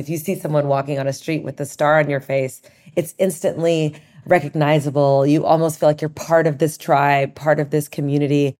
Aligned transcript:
If 0.00 0.08
you 0.08 0.16
see 0.16 0.34
someone 0.34 0.66
walking 0.66 0.98
on 0.98 1.06
a 1.06 1.12
street 1.12 1.42
with 1.42 1.58
the 1.58 1.66
star 1.66 1.98
on 1.98 2.08
your 2.08 2.20
face, 2.20 2.62
it's 2.96 3.14
instantly 3.18 3.94
recognizable. 4.24 5.26
You 5.26 5.44
almost 5.44 5.78
feel 5.78 5.90
like 5.90 6.00
you're 6.00 6.08
part 6.08 6.46
of 6.46 6.56
this 6.56 6.78
tribe, 6.78 7.34
part 7.34 7.60
of 7.60 7.68
this 7.68 7.86
community. 7.86 8.56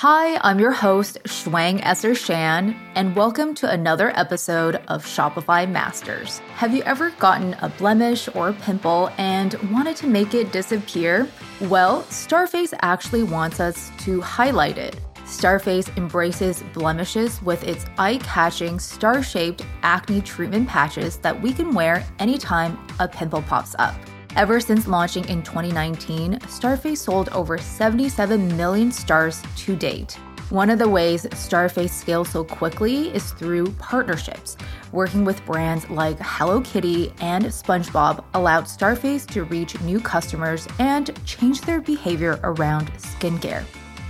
Hi, 0.00 0.40
I'm 0.42 0.58
your 0.58 0.72
host, 0.72 1.18
Shuang 1.24 1.80
Esther 1.82 2.14
Shan, 2.14 2.74
and 2.94 3.14
welcome 3.14 3.54
to 3.56 3.70
another 3.70 4.16
episode 4.16 4.76
of 4.88 5.04
Shopify 5.04 5.70
Masters. 5.70 6.38
Have 6.54 6.74
you 6.74 6.82
ever 6.84 7.10
gotten 7.18 7.52
a 7.60 7.68
blemish 7.68 8.30
or 8.34 8.48
a 8.48 8.54
pimple 8.54 9.10
and 9.18 9.52
wanted 9.70 9.96
to 9.96 10.06
make 10.06 10.32
it 10.32 10.52
disappear? 10.52 11.28
Well, 11.60 12.04
Starface 12.04 12.72
actually 12.80 13.24
wants 13.24 13.60
us 13.60 13.90
to 14.04 14.22
highlight 14.22 14.78
it. 14.78 14.98
Starface 15.28 15.94
embraces 15.98 16.62
blemishes 16.72 17.42
with 17.42 17.62
its 17.62 17.84
eye 17.98 18.16
catching, 18.22 18.78
star 18.78 19.22
shaped 19.22 19.62
acne 19.82 20.22
treatment 20.22 20.66
patches 20.66 21.18
that 21.18 21.38
we 21.38 21.52
can 21.52 21.74
wear 21.74 22.02
anytime 22.18 22.78
a 22.98 23.06
pimple 23.06 23.42
pops 23.42 23.76
up. 23.78 23.94
Ever 24.36 24.58
since 24.58 24.88
launching 24.88 25.28
in 25.28 25.42
2019, 25.42 26.38
Starface 26.46 26.96
sold 26.96 27.28
over 27.28 27.58
77 27.58 28.56
million 28.56 28.90
stars 28.90 29.42
to 29.56 29.76
date. 29.76 30.14
One 30.48 30.70
of 30.70 30.78
the 30.78 30.88
ways 30.88 31.24
Starface 31.24 31.90
scales 31.90 32.30
so 32.30 32.42
quickly 32.42 33.14
is 33.14 33.32
through 33.32 33.72
partnerships. 33.72 34.56
Working 34.92 35.26
with 35.26 35.44
brands 35.44 35.90
like 35.90 36.16
Hello 36.20 36.62
Kitty 36.62 37.12
and 37.20 37.44
SpongeBob 37.44 38.24
allowed 38.32 38.64
Starface 38.64 39.26
to 39.32 39.44
reach 39.44 39.78
new 39.82 40.00
customers 40.00 40.66
and 40.78 41.12
change 41.26 41.60
their 41.60 41.82
behavior 41.82 42.40
around 42.44 42.90
skincare. 42.94 43.66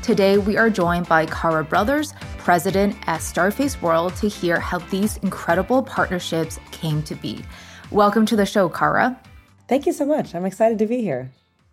Today, 0.09 0.39
we 0.39 0.57
are 0.57 0.71
joined 0.71 1.07
by 1.07 1.27
Kara 1.27 1.63
Brothers, 1.63 2.15
president 2.39 2.97
at 3.07 3.21
Starface 3.21 3.83
World, 3.83 4.17
to 4.17 4.27
hear 4.27 4.59
how 4.59 4.79
these 4.79 5.19
incredible 5.19 5.83
partnerships 5.83 6.59
came 6.71 7.03
to 7.03 7.15
be. 7.15 7.45
Welcome 7.91 8.25
to 8.25 8.35
the 8.35 8.47
show, 8.47 8.71
Kara. 8.71 9.21
Thank 9.69 9.85
you 9.85 9.93
so 9.93 10.07
much. 10.07 10.35
I'm 10.35 10.47
excited 10.47 10.79
to 10.79 10.87
be 10.87 11.03
here. 11.03 11.31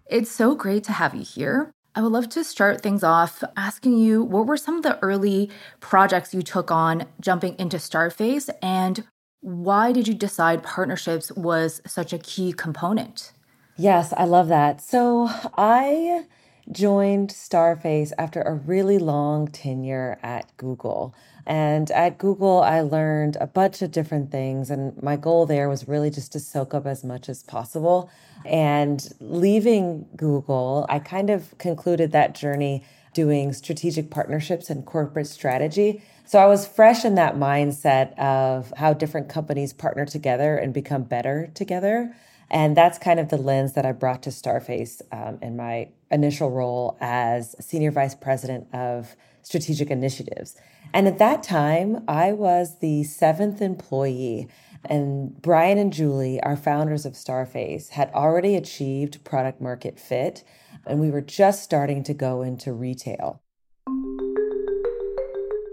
It's 0.07 0.29
so 0.29 0.53
great 0.53 0.83
to 0.83 0.91
have 0.91 1.15
you 1.15 1.23
here. 1.23 1.71
I 1.95 2.01
would 2.01 2.11
love 2.11 2.27
to 2.31 2.43
start 2.43 2.81
things 2.81 3.05
off 3.05 3.41
asking 3.55 3.99
you 3.99 4.21
what 4.21 4.47
were 4.47 4.57
some 4.57 4.75
of 4.75 4.83
the 4.83 4.99
early 5.01 5.49
projects 5.79 6.33
you 6.33 6.41
took 6.41 6.69
on 6.69 7.05
jumping 7.21 7.55
into 7.57 7.77
Starface 7.77 8.49
and 8.61 9.05
why 9.39 9.93
did 9.93 10.09
you 10.09 10.13
decide 10.13 10.61
partnerships 10.61 11.31
was 11.37 11.81
such 11.87 12.11
a 12.11 12.17
key 12.17 12.51
component? 12.51 13.31
Yes, 13.77 14.13
I 14.17 14.25
love 14.25 14.49
that. 14.49 14.81
So 14.81 15.29
I 15.57 16.25
joined 16.71 17.29
Starface 17.29 18.11
after 18.17 18.41
a 18.41 18.53
really 18.53 18.97
long 18.97 19.47
tenure 19.47 20.17
at 20.23 20.55
Google. 20.57 21.13
And 21.45 21.91
at 21.91 22.17
Google, 22.17 22.61
I 22.61 22.81
learned 22.81 23.37
a 23.39 23.47
bunch 23.47 23.81
of 23.81 23.91
different 23.91 24.31
things. 24.31 24.71
And 24.71 25.01
my 25.01 25.15
goal 25.15 25.45
there 25.45 25.69
was 25.69 25.87
really 25.87 26.09
just 26.09 26.31
to 26.33 26.39
soak 26.39 26.73
up 26.73 26.85
as 26.85 27.03
much 27.03 27.29
as 27.29 27.43
possible. 27.43 28.09
And 28.43 29.07
leaving 29.19 30.07
Google, 30.15 30.85
I 30.89 30.99
kind 30.99 31.29
of 31.29 31.55
concluded 31.57 32.11
that 32.13 32.35
journey 32.35 32.83
doing 33.13 33.53
strategic 33.53 34.09
partnerships 34.11 34.69
and 34.69 34.85
corporate 34.85 35.27
strategy. 35.27 36.03
So 36.25 36.39
I 36.39 36.47
was 36.47 36.67
fresh 36.67 37.05
in 37.05 37.15
that 37.15 37.35
mindset 37.35 38.17
of 38.17 38.73
how 38.75 38.93
different 38.93 39.29
companies 39.29 39.71
partner 39.71 40.05
together 40.05 40.57
and 40.57 40.73
become 40.73 41.03
better 41.03 41.49
together. 41.53 42.13
And 42.49 42.77
that's 42.77 42.97
kind 42.97 43.19
of 43.19 43.29
the 43.29 43.37
lens 43.37 43.73
that 43.73 43.85
I 43.85 43.91
brought 43.91 44.23
to 44.23 44.29
Starface 44.29 45.01
um, 45.11 45.39
in 45.41 45.55
my 45.55 45.89
initial 46.11 46.51
role 46.51 46.97
as 47.01 47.55
Senior 47.59 47.91
Vice 47.91 48.15
President 48.15 48.67
of 48.73 49.15
Strategic 49.41 49.89
Initiatives. 49.89 50.55
And 50.93 51.07
at 51.07 51.17
that 51.17 51.43
time, 51.43 52.03
I 52.07 52.31
was 52.31 52.79
the 52.79 53.03
seventh 53.03 53.61
employee. 53.61 54.47
And 54.83 55.41
Brian 55.41 55.77
and 55.77 55.91
Julie, 55.91 56.39
our 56.41 56.55
founders 56.55 57.05
of 57.05 57.13
Starface, 57.13 57.89
had 57.89 58.11
already 58.13 58.55
achieved 58.55 59.23
product 59.23 59.59
market 59.59 59.99
fit, 59.99 60.43
and 60.85 60.99
we 60.99 61.09
were 61.09 61.21
just 61.21 61.63
starting 61.63 62.03
to 62.03 62.13
go 62.13 62.43
into 62.43 62.71
retail. 62.71 63.41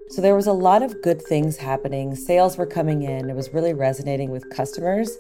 So 0.09 0.21
there 0.21 0.37
was 0.37 0.47
a 0.47 0.53
lot 0.53 0.83
of 0.83 1.01
good 1.03 1.23
things 1.23 1.59
happening. 1.59 2.15
Sales 2.15 2.57
were 2.57 2.67
coming 2.67 3.03
in, 3.03 3.31
it 3.31 3.37
was 3.37 3.53
really 3.53 3.75
resonating 3.75 4.31
with 4.31 4.51
customers 4.51 5.17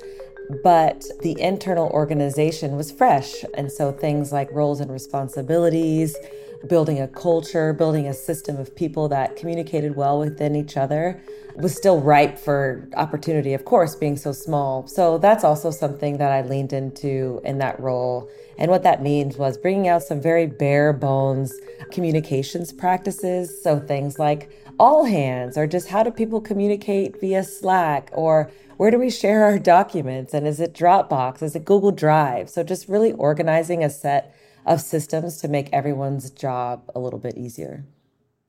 but 0.62 1.04
the 1.20 1.40
internal 1.40 1.88
organization 1.90 2.76
was 2.76 2.90
fresh. 2.90 3.44
And 3.54 3.70
so 3.70 3.92
things 3.92 4.32
like 4.32 4.50
roles 4.52 4.80
and 4.80 4.90
responsibilities, 4.90 6.16
building 6.68 7.00
a 7.00 7.08
culture, 7.08 7.72
building 7.72 8.06
a 8.06 8.14
system 8.14 8.56
of 8.56 8.74
people 8.74 9.08
that 9.08 9.36
communicated 9.36 9.96
well 9.96 10.18
within 10.18 10.54
each 10.54 10.76
other 10.76 11.20
was 11.56 11.74
still 11.74 12.00
ripe 12.00 12.38
for 12.38 12.88
opportunity, 12.96 13.52
of 13.52 13.64
course, 13.64 13.94
being 13.94 14.16
so 14.16 14.32
small. 14.32 14.86
So 14.86 15.18
that's 15.18 15.44
also 15.44 15.70
something 15.70 16.18
that 16.18 16.32
I 16.32 16.42
leaned 16.42 16.72
into 16.72 17.40
in 17.44 17.58
that 17.58 17.78
role. 17.78 18.30
And 18.62 18.70
what 18.70 18.84
that 18.84 19.02
means 19.02 19.36
was 19.36 19.58
bringing 19.58 19.88
out 19.88 20.04
some 20.04 20.20
very 20.20 20.46
bare 20.46 20.92
bones 20.92 21.52
communications 21.90 22.72
practices. 22.72 23.60
So 23.60 23.80
things 23.80 24.20
like 24.20 24.52
all 24.78 25.04
hands, 25.04 25.58
or 25.58 25.66
just 25.66 25.88
how 25.88 26.04
do 26.04 26.12
people 26.12 26.40
communicate 26.40 27.20
via 27.20 27.42
Slack, 27.42 28.10
or 28.12 28.52
where 28.76 28.92
do 28.92 29.00
we 29.00 29.10
share 29.10 29.42
our 29.42 29.58
documents? 29.58 30.32
And 30.32 30.46
is 30.46 30.60
it 30.60 30.74
Dropbox? 30.74 31.42
Is 31.42 31.56
it 31.56 31.64
Google 31.64 31.90
Drive? 31.90 32.48
So 32.48 32.62
just 32.62 32.88
really 32.88 33.10
organizing 33.12 33.82
a 33.82 33.90
set 33.90 34.32
of 34.64 34.80
systems 34.80 35.38
to 35.38 35.48
make 35.48 35.68
everyone's 35.72 36.30
job 36.30 36.88
a 36.94 37.00
little 37.00 37.18
bit 37.18 37.36
easier. 37.36 37.84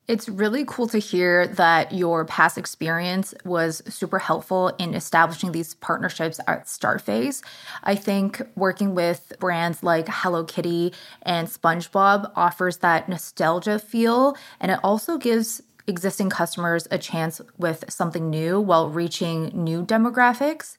It's 0.06 0.28
really 0.28 0.66
cool 0.68 0.88
to 0.88 0.98
hear 0.98 1.48
that 1.48 1.94
your 1.94 2.26
past 2.26 2.58
experience 2.58 3.34
was 3.46 3.82
super 3.88 4.20
helpful 4.20 4.68
in 4.78 4.96
establishing 4.96 5.54
these 5.54 5.76
partnerships 5.76 6.42
at 6.46 6.66
Starface. 6.66 7.42
I 7.86 7.96
think 7.96 8.42
working 8.56 8.96
with 8.96 9.32
brands 9.40 9.82
like 9.82 10.10
Hello 10.10 10.44
Kitty 10.44 10.92
and 11.22 11.48
SpongeBob 11.48 12.30
offers 12.36 12.78
that 12.78 13.08
nostalgia 13.08 13.80
feel, 13.80 14.36
and 14.60 14.74
it 14.74 14.80
also 14.84 15.18
gives 15.18 15.62
existing 15.88 16.30
customers 16.30 16.86
a 16.92 16.98
chance 16.98 17.40
with 17.58 17.86
something 17.88 18.30
new 18.30 18.60
while 18.60 18.90
reaching 18.90 19.52
new 19.54 19.86
demographics. 19.86 20.76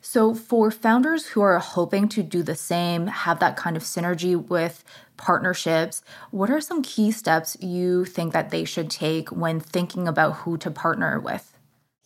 So, 0.00 0.34
for 0.34 0.70
founders 0.70 1.26
who 1.26 1.40
are 1.40 1.58
hoping 1.58 2.08
to 2.10 2.22
do 2.22 2.44
the 2.44 2.54
same, 2.54 3.08
have 3.08 3.40
that 3.40 3.56
kind 3.56 3.76
of 3.76 3.82
synergy 3.82 4.36
with 4.36 4.84
partnerships, 5.18 6.02
what 6.30 6.48
are 6.48 6.60
some 6.60 6.82
key 6.82 7.10
steps 7.10 7.56
you 7.60 8.06
think 8.06 8.32
that 8.32 8.50
they 8.50 8.64
should 8.64 8.90
take 8.90 9.28
when 9.28 9.60
thinking 9.60 10.08
about 10.08 10.36
who 10.36 10.56
to 10.56 10.70
partner 10.70 11.20
with? 11.20 11.52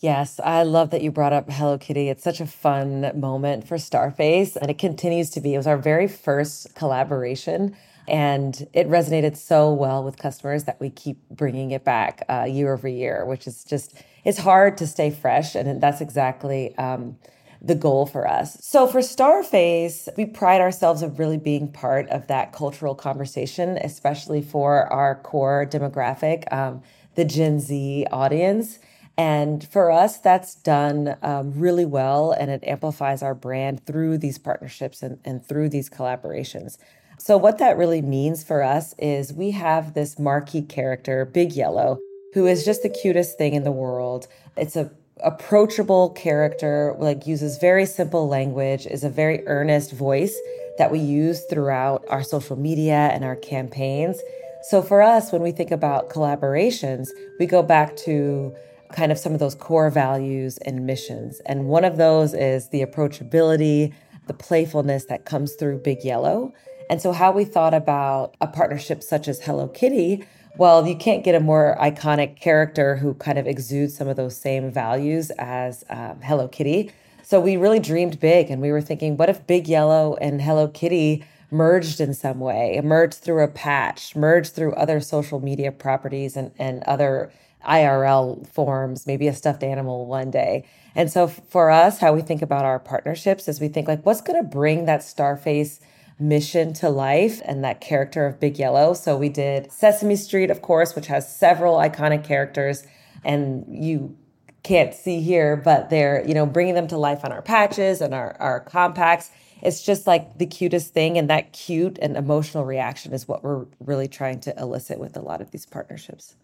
Yes, 0.01 0.41
I 0.43 0.65
love 0.65 0.91
that 0.91 1.03
you 1.03 1.13
brought 1.13 1.33
up 1.33 1.49
Hello 1.49 1.79
Kitty. 1.79 2.09
It's 2.09 2.25
such 2.25 2.41
a 2.41 2.47
fun 2.47 3.13
moment 3.15 3.69
for 3.69 3.77
Starface, 3.77 4.57
and 4.57 4.69
it 4.69 4.79
continues 4.79 5.31
to 5.31 5.41
be. 5.41 5.55
It 5.55 5.59
was 5.59 5.69
our 5.69 5.79
very 5.79 6.09
first 6.09 6.75
collaboration. 6.75 7.77
And 8.09 8.67
it 8.73 8.89
resonated 8.89 9.37
so 9.37 9.73
well 9.73 10.03
with 10.03 10.19
customers 10.19 10.65
that 10.65 10.81
we 10.81 10.91
keep 10.91 11.19
bringing 11.31 11.71
it 11.71 11.85
back 11.85 12.25
uh, 12.29 12.47
year 12.51 12.73
over 12.73 12.89
year, 12.89 13.25
which 13.25 13.47
is 13.47 13.63
just, 13.63 13.95
it's 14.25 14.39
hard 14.39 14.77
to 14.79 14.89
stay 14.89 15.11
fresh. 15.11 15.55
And 15.55 15.81
that's 15.81 16.01
exactly 16.01 16.77
um, 16.79 17.17
the 17.65 17.75
goal 17.77 18.07
for 18.07 18.29
us. 18.29 18.59
So 18.61 18.87
for 18.89 19.01
Starface, 19.01 20.09
we 20.17 20.27
pride 20.27 20.61
ourselves 20.61 21.03
of 21.03 21.19
really 21.19 21.39
being 21.39 21.71
part 21.71 22.09
of 22.09 22.27
that 22.27 22.53
cultural 22.53 22.95
conversation, 22.95 23.79
especially 23.79 24.43
for 24.43 24.93
our 24.93 25.15
core 25.15 25.67
demographic, 25.71 26.53
um, 26.53 26.83
the 27.15 27.25
Gen 27.25 27.61
Z 27.61 28.07
audience. 28.11 28.81
And 29.17 29.67
for 29.69 29.91
us, 29.91 30.17
that's 30.19 30.55
done 30.57 31.17
um, 31.23 31.53
really 31.55 31.85
well, 31.85 32.33
and 32.33 32.51
it 32.51 32.65
amplifies 32.65 33.23
our 33.23 33.35
brand 33.35 33.85
through 33.87 34.19
these 34.19 34.39
partnerships 34.39 35.03
and, 35.03 35.19
and 35.25 35.47
through 35.47 35.69
these 35.69 35.91
collaborations. 35.91 36.79
So, 37.19 37.37
what 37.37 37.59
that 37.59 37.77
really 37.77 38.01
means 38.01 38.43
for 38.43 38.63
us 38.63 38.95
is 38.99 39.33
we 39.33 39.51
have 39.53 39.93
this 39.93 40.19
marquee 40.19 40.63
character, 40.63 41.27
Big 41.27 41.53
Yellow, 41.53 41.99
who 42.33 42.47
is 42.47 42.65
just 42.65 42.83
the 42.83 42.89
cutest 42.89 43.37
thing 43.37 43.53
in 43.53 43.65
the 43.65 43.71
world. 43.71 44.27
It's 44.57 44.77
a 44.77 44.91
approachable 45.23 46.11
character, 46.11 46.95
like 46.99 47.27
uses 47.27 47.59
very 47.59 47.87
simple 47.87 48.29
language, 48.29 48.87
is 48.87 49.05
a 49.05 49.11
very 49.11 49.47
earnest 49.47 49.93
voice 49.93 50.37
that 50.79 50.91
we 50.91 50.99
use 50.99 51.45
throughout 51.45 52.05
our 52.09 52.23
social 52.23 52.57
media 52.57 53.11
and 53.13 53.25
our 53.25 53.37
campaigns. 53.37 54.21
So 54.63 54.83
for 54.83 55.03
us, 55.03 55.33
when 55.33 55.43
we 55.43 55.53
think 55.53 55.71
about 55.71 56.09
collaborations, 56.09 57.09
we 57.39 57.47
go 57.47 57.63
back 57.63 57.97
to 57.99 58.55
kind 58.93 59.11
of 59.11 59.19
some 59.19 59.33
of 59.33 59.41
those 59.41 59.55
core 59.55 59.91
values 59.91 60.59
and 60.59 60.87
missions. 60.87 61.41
And 61.47 61.67
one 61.67 61.85
of 61.85 61.97
those 61.97 62.35
is 62.35 62.69
the 62.69 62.85
approachability, 62.85 63.93
the 64.27 64.35
playfulness 64.35 65.07
that 65.07 65.25
comes 65.25 65.55
through 65.55 65.79
Big 65.79 66.05
Yellow. 66.05 66.53
And 66.91 67.01
so, 67.01 67.13
how 67.13 67.33
we 67.33 67.45
thought 67.45 67.75
about 67.75 68.37
a 68.41 68.47
partnership 68.47 69.03
such 69.03 69.27
as 69.27 69.41
Hello 69.41 69.69
Kitty, 69.69 70.25
well, 70.57 70.87
you 70.87 70.97
can't 70.97 71.25
get 71.25 71.35
a 71.35 71.41
more 71.41 71.77
iconic 71.81 72.39
character 72.39 72.97
who 72.97 73.15
kind 73.15 73.39
of 73.39 73.47
exudes 73.47 73.97
some 73.97 74.09
of 74.09 74.17
those 74.17 74.37
same 74.37 74.71
values 74.71 75.31
as 75.39 75.85
um, 75.89 76.21
Hello 76.23 76.49
Kitty. 76.49 76.93
So, 77.23 77.41
we 77.41 77.57
really 77.57 77.81
dreamed 77.81 78.21
big 78.21 78.51
and 78.51 78.61
we 78.61 78.73
were 78.73 78.83
thinking, 78.83 79.17
what 79.17 79.29
if 79.29 79.47
Big 79.47 79.69
Yellow 79.69 80.17
and 80.17 80.43
Hello 80.43 80.69
Kitty 80.69 81.25
merged 81.51 82.01
in 82.01 82.15
some 82.15 82.41
way, 82.41 82.81
merged 82.83 83.19
through 83.19 83.45
a 83.45 83.49
patch, 83.49 84.17
merged 84.17 84.55
through 84.55 84.73
other 84.75 85.01
social 85.01 85.39
media 85.39 85.71
properties 85.71 86.37
and, 86.37 86.51
and 86.59 86.83
other 86.85 87.31
IRL 87.67 88.47
forms, 88.49 89.07
maybe 89.07 89.29
a 89.29 89.35
stuffed 89.35 89.63
animal 89.63 90.07
one 90.07 90.31
day. 90.31 90.65
And 90.95 91.11
so 91.11 91.29
for 91.29 91.71
us, 91.71 91.99
how 91.99 92.13
we 92.13 92.23
think 92.23 92.43
about 92.43 92.65
our 92.65 92.79
partnerships 92.79 93.49
is 93.49 93.61
we 93.61 93.69
think 93.69 93.89
like 93.89 94.05
what's 94.05 94.21
going 94.21 94.43
to 94.43 94.49
bring 94.49 94.87
that 94.87 95.01
Starface 95.01 95.81
mission 96.23 96.73
to 96.75 96.89
life 96.89 97.43
and 97.45 97.65
that 97.65 97.81
character 97.81 98.27
of 98.27 98.41
Big 98.41 98.59
Yellow. 98.59 98.95
So 98.95 99.17
we 99.17 99.29
did 99.29 99.71
Sesame 99.73 100.17
Street, 100.17 100.51
of 100.51 100.63
course, 100.63 100.95
which 100.95 101.07
has 101.09 101.35
several 101.35 101.77
iconic 101.77 102.25
characters 102.25 102.85
and 103.25 103.65
you 103.69 104.17
can't 104.63 104.95
see 104.95 105.21
here, 105.21 105.57
but 105.57 105.91
they're, 105.91 106.27
you 106.27 106.35
know, 106.35 106.47
bringing 106.47 106.75
them 106.75 106.87
to 106.89 106.97
life 106.97 107.25
on 107.25 107.33
our 107.33 107.43
patches 107.43 108.01
and 108.01 108.15
our, 108.15 108.37
our 108.39 108.61
compacts. 108.61 109.31
It's 109.61 109.83
just 109.83 110.07
like 110.07 110.39
the 110.39 110.47
cutest 110.47 110.93
thing. 110.93 111.19
And 111.19 111.29
that 111.31 111.53
cute 111.53 111.99
and 112.01 112.17
emotional 112.17 112.65
reaction 112.65 113.13
is 113.13 113.27
what 113.27 113.43
we're 113.43 113.67
really 113.81 114.09
trying 114.09 114.41
to 114.41 114.57
elicit 114.59 114.99
with 114.99 115.17
a 115.17 115.21
lot 115.21 115.41
of 115.41 115.51
these 115.51 115.67
partnerships. 115.67 116.37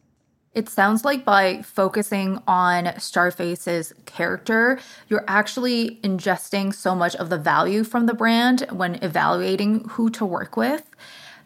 It 0.59 0.69
sounds 0.69 1.05
like 1.05 1.25
by 1.25 1.63
focusing 1.63 2.43
on 2.49 2.87
Starface's 2.97 3.95
character, 4.07 4.81
you're 5.07 5.25
actually 5.29 6.01
ingesting 6.03 6.75
so 6.75 6.97
much 6.97 7.15
of 7.15 7.31
the 7.31 7.39
value 7.39 7.85
from 7.85 8.07
the 8.07 8.13
brand 8.13 8.67
when 8.73 8.97
evaluating 8.97 9.89
who 9.91 10.11
to 10.11 10.27
work 10.27 10.57
with. 10.57 10.91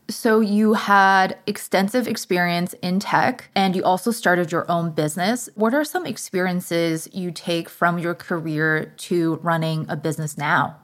So, 0.08 0.40
you 0.40 0.72
had 0.72 1.36
extensive 1.46 2.08
experience 2.08 2.74
in 2.80 3.00
tech 3.00 3.50
and 3.54 3.76
you 3.76 3.84
also 3.84 4.12
started 4.12 4.50
your 4.50 4.64
own 4.70 4.92
business. 4.92 5.50
What 5.56 5.74
are 5.74 5.84
some 5.84 6.06
experiences 6.06 7.06
you 7.12 7.32
take 7.32 7.68
from 7.68 7.98
your 7.98 8.14
career 8.14 8.94
to 9.08 9.34
running 9.42 9.84
a 9.90 9.96
business 9.96 10.38
now? 10.38 10.78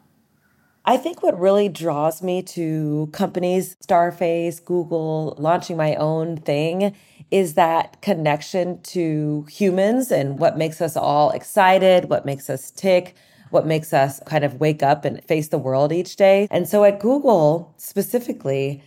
I 0.85 0.97
think 0.97 1.23
what 1.23 1.39
really 1.39 1.69
draws 1.69 2.23
me 2.23 2.43
to 2.43 3.11
companies, 3.13 3.77
Starface, 3.87 4.65
Google, 4.65 5.35
launching 5.39 5.77
my 5.77 5.95
own 5.97 6.39
thing 6.39 6.95
is 7.31 7.55
that 7.55 8.01
connection 8.01 8.81
to 8.83 9.47
humans 9.51 10.11
and 10.11 10.39
what 10.39 10.57
makes 10.57 10.81
us 10.81 10.97
all 10.97 11.31
excited, 11.31 12.09
what 12.09 12.25
makes 12.25 12.49
us 12.49 12.71
tick, 12.71 13.15
what 13.51 13.67
makes 13.67 13.93
us 13.93 14.21
kind 14.27 14.45
of 14.45 14.61
wake 14.61 14.83
up 14.83 15.05
and 15.05 15.23
face 15.25 15.49
the 15.49 15.59
world 15.59 15.93
each 15.93 16.17
day. 16.17 16.49
And 16.51 16.69
so 16.69 16.85
at 16.85 17.01
Google 17.01 17.75
specifically, 17.77 18.83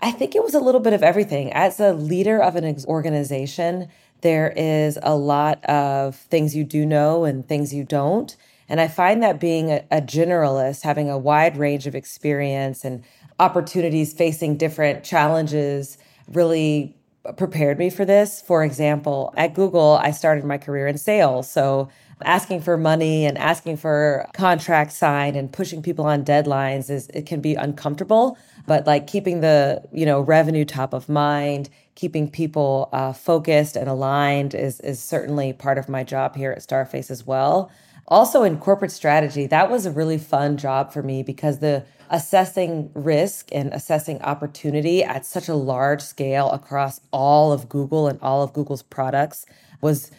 I 0.00 0.10
think 0.10 0.34
it 0.34 0.42
was 0.42 0.54
a 0.54 0.60
little 0.60 0.80
bit 0.80 0.92
of 0.92 1.02
everything. 1.02 1.52
As 1.52 1.78
a 1.78 1.92
leader 1.92 2.42
of 2.42 2.56
an 2.56 2.76
organization, 2.86 3.88
there 4.22 4.52
is 4.56 4.98
a 5.02 5.14
lot 5.14 5.64
of 5.64 6.16
things 6.16 6.56
you 6.56 6.64
do 6.64 6.86
know 6.86 7.24
and 7.24 7.46
things 7.46 7.72
you 7.72 7.84
don't. 7.84 8.36
And 8.68 8.80
I 8.80 8.88
find 8.88 9.22
that 9.22 9.38
being 9.38 9.70
a, 9.70 9.84
a, 9.90 10.00
generalist, 10.00 10.82
having 10.82 11.10
a 11.10 11.18
wide 11.18 11.56
range 11.56 11.86
of 11.86 11.94
experience 11.94 12.84
and 12.84 13.04
opportunities 13.38 14.12
facing 14.12 14.56
different 14.56 15.04
challenges 15.04 15.98
really 16.28 16.96
prepared 17.36 17.78
me 17.78 17.90
for 17.90 18.04
this. 18.04 18.40
For 18.40 18.64
example, 18.64 19.32
at 19.36 19.54
Google, 19.54 19.98
I 20.02 20.10
started 20.10 20.44
my 20.44 20.58
career 20.58 20.86
in 20.86 20.98
sales. 20.98 21.50
So 21.50 21.88
asking 22.24 22.60
for 22.60 22.76
money 22.76 23.24
and 23.26 23.36
asking 23.38 23.76
for 23.76 24.28
contract 24.34 24.92
signed 24.92 25.36
and 25.36 25.52
pushing 25.52 25.82
people 25.82 26.04
on 26.04 26.24
deadlines 26.24 26.90
is 26.90 27.08
it 27.08 27.26
can 27.26 27.40
be 27.40 27.54
uncomfortable 27.54 28.38
but 28.66 28.86
like 28.86 29.06
keeping 29.06 29.40
the 29.40 29.82
you 29.92 30.06
know 30.06 30.20
revenue 30.20 30.64
top 30.64 30.92
of 30.92 31.08
mind 31.08 31.68
keeping 31.94 32.30
people 32.30 32.88
uh, 32.92 33.12
focused 33.12 33.76
and 33.76 33.88
aligned 33.88 34.54
is 34.54 34.80
is 34.80 35.02
certainly 35.02 35.52
part 35.52 35.78
of 35.78 35.88
my 35.88 36.04
job 36.04 36.36
here 36.36 36.52
at 36.52 36.58
starface 36.58 37.10
as 37.10 37.26
well 37.26 37.70
also 38.08 38.42
in 38.42 38.58
corporate 38.58 38.92
strategy 38.92 39.46
that 39.46 39.70
was 39.70 39.86
a 39.86 39.90
really 39.90 40.18
fun 40.18 40.56
job 40.56 40.92
for 40.92 41.02
me 41.02 41.22
because 41.22 41.58
the 41.58 41.84
assessing 42.12 42.90
risk 42.94 43.48
and 43.50 43.72
assessing 43.72 44.22
opportunity 44.22 45.02
at 45.02 45.26
such 45.26 45.48
a 45.48 45.54
large 45.54 46.00
scale 46.00 46.50
across 46.52 47.00
all 47.10 47.52
of 47.52 47.68
google 47.68 48.06
and 48.06 48.20
all 48.20 48.42
of 48.42 48.52
google's 48.52 48.82
products 48.82 49.44
was 49.80 50.12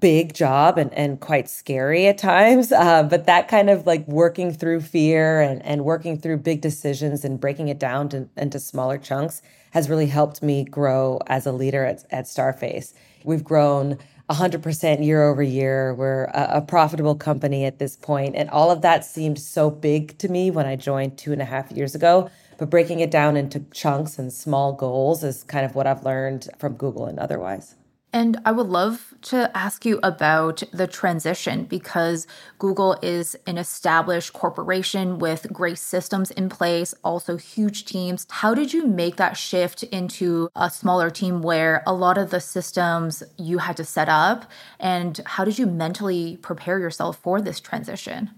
big 0.00 0.34
job 0.34 0.78
and, 0.78 0.92
and 0.94 1.20
quite 1.20 1.48
scary 1.48 2.06
at 2.06 2.18
times. 2.18 2.72
Uh, 2.84 3.02
but 3.02 3.24
that 3.24 3.48
kind 3.48 3.70
of 3.70 3.86
like 3.86 4.06
working 4.08 4.52
through 4.52 4.80
fear 4.80 5.40
and, 5.40 5.64
and 5.64 5.84
working 5.84 6.18
through 6.18 6.36
big 6.36 6.60
decisions 6.60 7.24
and 7.24 7.40
breaking 7.40 7.68
it 7.68 7.78
down 7.78 8.08
to, 8.08 8.28
into 8.36 8.58
smaller 8.58 8.98
chunks 8.98 9.40
has 9.70 9.88
really 9.88 10.06
helped 10.06 10.42
me 10.42 10.64
grow 10.64 11.18
as 11.28 11.46
a 11.46 11.52
leader 11.52 11.84
at, 11.84 12.04
at 12.10 12.24
Starface. 12.24 12.92
We've 13.22 13.44
grown 13.44 13.96
100% 14.30 15.04
year 15.04 15.22
over 15.22 15.42
year. 15.42 15.94
We're 15.94 16.24
a, 16.24 16.48
a, 16.54 16.60
profitable 16.62 17.14
company 17.14 17.66
at 17.66 17.78
this 17.78 17.94
point, 17.96 18.34
And 18.36 18.48
all 18.50 18.70
of 18.70 18.80
that 18.80 19.04
seemed 19.04 19.38
so 19.38 19.70
big 19.70 20.16
to 20.18 20.28
me 20.28 20.50
when 20.50 20.66
I 20.66 20.76
joined 20.76 21.18
two 21.18 21.32
and 21.32 21.42
a 21.42 21.44
half 21.44 21.70
years 21.70 21.94
ago. 21.94 22.30
But 22.56 22.70
breaking 22.70 23.00
it 23.00 23.10
down 23.10 23.36
into 23.36 23.60
chunks 23.72 24.18
and 24.18 24.32
small 24.32 24.72
goals 24.72 25.24
is 25.24 25.42
kind 25.44 25.66
of 25.66 25.74
what 25.74 25.86
I've 25.86 26.04
learned 26.04 26.48
from 26.58 26.74
Google 26.74 27.06
and 27.06 27.18
otherwise. 27.18 27.74
And 28.14 28.40
I 28.44 28.52
would 28.52 28.68
love 28.68 29.12
to 29.22 29.50
ask 29.56 29.84
you 29.84 29.98
about 30.04 30.62
the 30.72 30.86
transition 30.86 31.64
because 31.64 32.28
Google 32.60 32.96
is 33.02 33.34
an 33.44 33.58
established 33.58 34.32
corporation 34.32 35.18
with 35.18 35.52
great 35.52 35.78
systems 35.78 36.30
in 36.30 36.48
place, 36.48 36.94
also 37.02 37.36
huge 37.36 37.86
teams. 37.86 38.28
How 38.30 38.54
did 38.54 38.72
you 38.72 38.86
make 38.86 39.16
that 39.16 39.36
shift 39.36 39.82
into 39.82 40.48
a 40.54 40.70
smaller 40.70 41.10
team 41.10 41.42
where 41.42 41.82
a 41.88 41.92
lot 41.92 42.16
of 42.16 42.30
the 42.30 42.38
systems 42.38 43.24
you 43.36 43.58
had 43.58 43.76
to 43.78 43.84
set 43.84 44.08
up? 44.08 44.48
And 44.78 45.20
how 45.26 45.44
did 45.44 45.58
you 45.58 45.66
mentally 45.66 46.36
prepare 46.36 46.78
yourself 46.78 47.18
for 47.18 47.40
this 47.40 47.58
transition? 47.58 48.30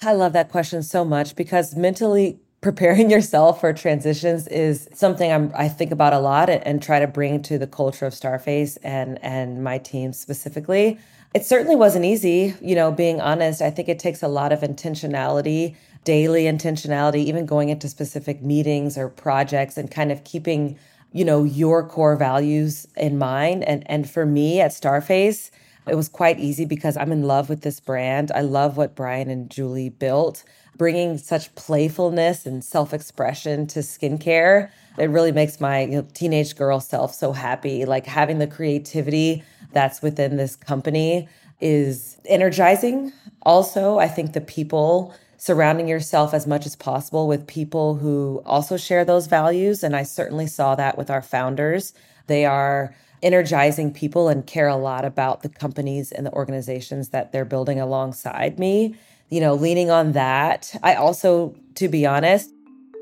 I 0.00 0.14
love 0.14 0.32
that 0.32 0.50
question 0.50 0.82
so 0.82 1.04
much 1.04 1.36
because 1.36 1.76
mentally 1.76 2.40
preparing 2.60 3.10
yourself 3.16 3.60
for 3.60 3.72
transitions 3.72 4.46
is 4.48 4.88
something 4.92 5.30
I'm, 5.30 5.52
I 5.54 5.68
think 5.68 5.90
about 5.90 6.12
a 6.12 6.18
lot 6.18 6.48
and, 6.48 6.66
and 6.66 6.82
try 6.82 6.98
to 6.98 7.06
bring 7.06 7.42
to 7.42 7.58
the 7.58 7.66
culture 7.66 8.06
of 8.06 8.12
Starface 8.12 8.78
and 8.82 9.22
and 9.22 9.62
my 9.62 9.78
team 9.78 10.12
specifically. 10.12 10.98
It 11.34 11.44
certainly 11.44 11.76
wasn't 11.76 12.06
easy, 12.06 12.54
you 12.62 12.74
know, 12.74 12.90
being 12.90 13.20
honest. 13.20 13.60
I 13.60 13.70
think 13.70 13.88
it 13.88 13.98
takes 13.98 14.22
a 14.22 14.28
lot 14.28 14.52
of 14.52 14.60
intentionality, 14.60 15.76
daily 16.04 16.44
intentionality, 16.44 17.16
even 17.16 17.44
going 17.44 17.68
into 17.68 17.88
specific 17.88 18.40
meetings 18.40 18.96
or 18.96 19.10
projects 19.10 19.76
and 19.76 19.90
kind 19.90 20.10
of 20.10 20.24
keeping, 20.24 20.78
you 21.12 21.24
know, 21.24 21.44
your 21.44 21.86
core 21.86 22.16
values 22.16 22.86
in 22.96 23.18
mind. 23.18 23.64
And 23.64 23.82
and 23.90 24.08
for 24.08 24.24
me 24.24 24.60
at 24.60 24.70
Starface, 24.70 25.50
it 25.86 25.94
was 25.94 26.08
quite 26.08 26.40
easy 26.40 26.64
because 26.64 26.96
I'm 26.96 27.12
in 27.12 27.22
love 27.22 27.48
with 27.48 27.60
this 27.62 27.80
brand. 27.80 28.32
I 28.34 28.40
love 28.40 28.76
what 28.76 28.96
Brian 28.96 29.30
and 29.30 29.50
Julie 29.50 29.90
built 29.90 30.42
bringing 30.76 31.18
such 31.18 31.54
playfulness 31.54 32.46
and 32.46 32.64
self 32.64 32.92
expression 32.92 33.66
to 33.68 33.80
skincare. 33.80 34.70
It 34.98 35.10
really 35.10 35.32
makes 35.32 35.60
my 35.60 35.82
you 35.82 35.96
know, 35.96 36.06
teenage 36.14 36.56
girl 36.56 36.80
self 36.80 37.14
so 37.14 37.32
happy. 37.32 37.84
Like 37.84 38.06
having 38.06 38.38
the 38.38 38.46
creativity 38.46 39.42
that's 39.72 40.02
within 40.02 40.36
this 40.36 40.56
company 40.56 41.28
is 41.60 42.18
energizing. 42.26 43.12
Also, 43.42 43.98
I 43.98 44.08
think 44.08 44.32
the 44.32 44.40
people 44.40 45.14
surrounding 45.38 45.86
yourself 45.86 46.32
as 46.32 46.46
much 46.46 46.66
as 46.66 46.74
possible 46.74 47.28
with 47.28 47.46
people 47.46 47.96
who 47.96 48.42
also 48.46 48.76
share 48.76 49.04
those 49.04 49.26
values. 49.26 49.82
And 49.82 49.94
I 49.94 50.02
certainly 50.02 50.46
saw 50.46 50.74
that 50.74 50.96
with 50.96 51.10
our 51.10 51.22
founders. 51.22 51.92
They 52.26 52.44
are 52.44 52.94
energizing 53.22 53.92
people 53.92 54.28
and 54.28 54.46
care 54.46 54.68
a 54.68 54.76
lot 54.76 55.04
about 55.04 55.42
the 55.42 55.48
companies 55.48 56.12
and 56.12 56.26
the 56.26 56.32
organizations 56.32 57.10
that 57.10 57.32
they're 57.32 57.44
building 57.44 57.80
alongside 57.80 58.58
me 58.58 58.96
you 59.28 59.40
know, 59.40 59.54
leaning 59.54 59.90
on 59.90 60.12
that. 60.12 60.74
I 60.82 60.94
also, 60.94 61.54
to 61.74 61.88
be 61.88 62.06
honest, 62.06 62.50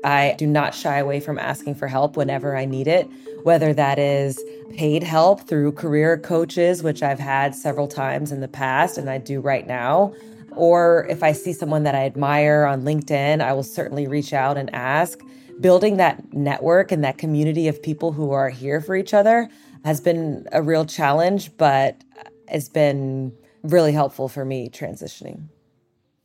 I 0.03 0.35
do 0.37 0.45
not 0.45 0.75
shy 0.75 0.97
away 0.97 1.19
from 1.19 1.39
asking 1.39 1.75
for 1.75 1.87
help 1.87 2.15
whenever 2.15 2.55
I 2.55 2.65
need 2.65 2.87
it, 2.87 3.07
whether 3.43 3.73
that 3.73 3.97
is 3.97 4.39
paid 4.75 5.03
help 5.03 5.47
through 5.47 5.71
career 5.71 6.17
coaches, 6.17 6.83
which 6.83 7.01
I've 7.01 7.19
had 7.19 7.55
several 7.55 7.87
times 7.87 8.31
in 8.31 8.39
the 8.41 8.47
past 8.47 8.97
and 8.97 9.09
I 9.09 9.17
do 9.17 9.39
right 9.39 9.65
now. 9.65 10.13
Or 10.51 11.05
if 11.09 11.23
I 11.23 11.31
see 11.31 11.53
someone 11.53 11.83
that 11.83 11.95
I 11.95 12.05
admire 12.05 12.65
on 12.65 12.83
LinkedIn, 12.83 13.41
I 13.41 13.53
will 13.53 13.63
certainly 13.63 14.07
reach 14.07 14.31
out 14.31 14.57
and 14.57 14.73
ask. 14.73 15.19
Building 15.59 15.97
that 15.97 16.33
network 16.33 16.91
and 16.91 17.03
that 17.03 17.17
community 17.17 17.67
of 17.67 17.81
people 17.81 18.11
who 18.11 18.31
are 18.31 18.49
here 18.49 18.81
for 18.81 18.95
each 18.95 19.13
other 19.13 19.49
has 19.85 20.01
been 20.01 20.47
a 20.51 20.61
real 20.61 20.85
challenge, 20.85 21.55
but 21.57 22.03
it's 22.47 22.69
been 22.69 23.33
really 23.63 23.91
helpful 23.91 24.27
for 24.27 24.45
me 24.45 24.69
transitioning. 24.69 25.47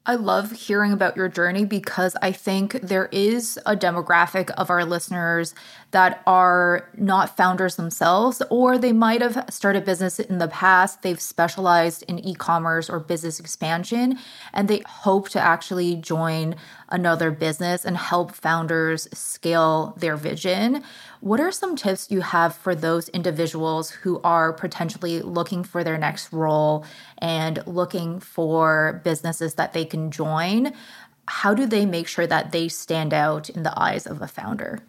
I 0.07 0.15
love 0.15 0.53
hearing 0.53 0.93
about 0.93 1.15
your 1.15 1.29
journey 1.29 1.67
because 1.67 2.17
I 2.23 2.33
think 2.33 2.73
there 2.81 3.11
is 3.13 3.59
a 3.67 3.77
demographic 3.77 4.49
of 4.53 4.71
our 4.71 4.83
listeners 4.83 5.55
that 5.91 6.23
are 6.27 6.89
not 6.97 7.37
founders 7.37 7.77
themselves, 7.77 8.41
or 8.49 8.79
they 8.79 8.93
might 8.93 9.21
have 9.21 9.45
started 9.51 9.85
business 9.85 10.19
in 10.19 10.39
the 10.39 10.49
past. 10.49 11.03
They've 11.03 11.21
specialized 11.21 12.03
in 12.05 12.19
e 12.19 12.35
commerce 12.35 12.89
or 12.89 12.99
business 12.99 13.39
expansion, 13.39 14.19
and 14.55 14.69
they 14.69 14.83
hope 14.87 15.29
to 15.31 15.41
actually 15.41 15.97
join 15.97 16.55
another 16.89 17.31
business 17.31 17.85
and 17.85 17.99
help 17.99 18.33
founders 18.33 19.07
scale 19.13 19.95
their 19.99 20.17
vision. 20.17 20.83
What 21.21 21.39
are 21.39 21.53
some 21.53 21.77
tips 21.77 22.11
you 22.11 22.23
have 22.23 22.55
for 22.55 22.75
those 22.75 23.11
individuals 23.11 23.91
who 23.91 24.23
are 24.25 24.55
potentially 24.55 25.21
looking 25.21 25.65
for 25.65 25.85
their 25.85 25.99
next 25.99 26.33
role 26.33 26.87
and 27.19 27.63
looking 27.67 28.21
for 28.21 29.03
businesses 29.05 29.55
that 29.55 29.75
they 29.75 29.85
can 29.85 30.11
join? 30.11 30.73
How 31.29 31.53
do 31.53 31.67
they 31.67 31.85
make 31.85 32.09
sure 32.09 32.27
that 32.27 32.53
they 32.53 32.69
stand 32.69 33.13
out 33.13 33.51
in 33.51 33.65
the 33.65 33.79
eyes 33.79 34.07
of 34.07 34.23
a 34.23 34.29
founder? 34.29 34.81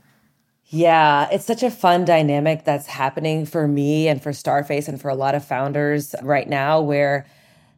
Yeah, 0.68 1.28
it's 1.30 1.44
such 1.44 1.64
a 1.64 1.70
fun 1.70 2.06
dynamic 2.06 2.64
that's 2.64 2.88
happening 2.88 3.46
for 3.46 3.68
me 3.68 4.08
and 4.08 4.24
for 4.24 4.32
Starface 4.32 4.88
and 4.88 5.02
for 5.02 5.10
a 5.10 5.16
lot 5.16 5.36
of 5.36 5.44
founders 5.44 6.16
right 6.24 6.48
now 6.48 6.80
where 6.80 7.26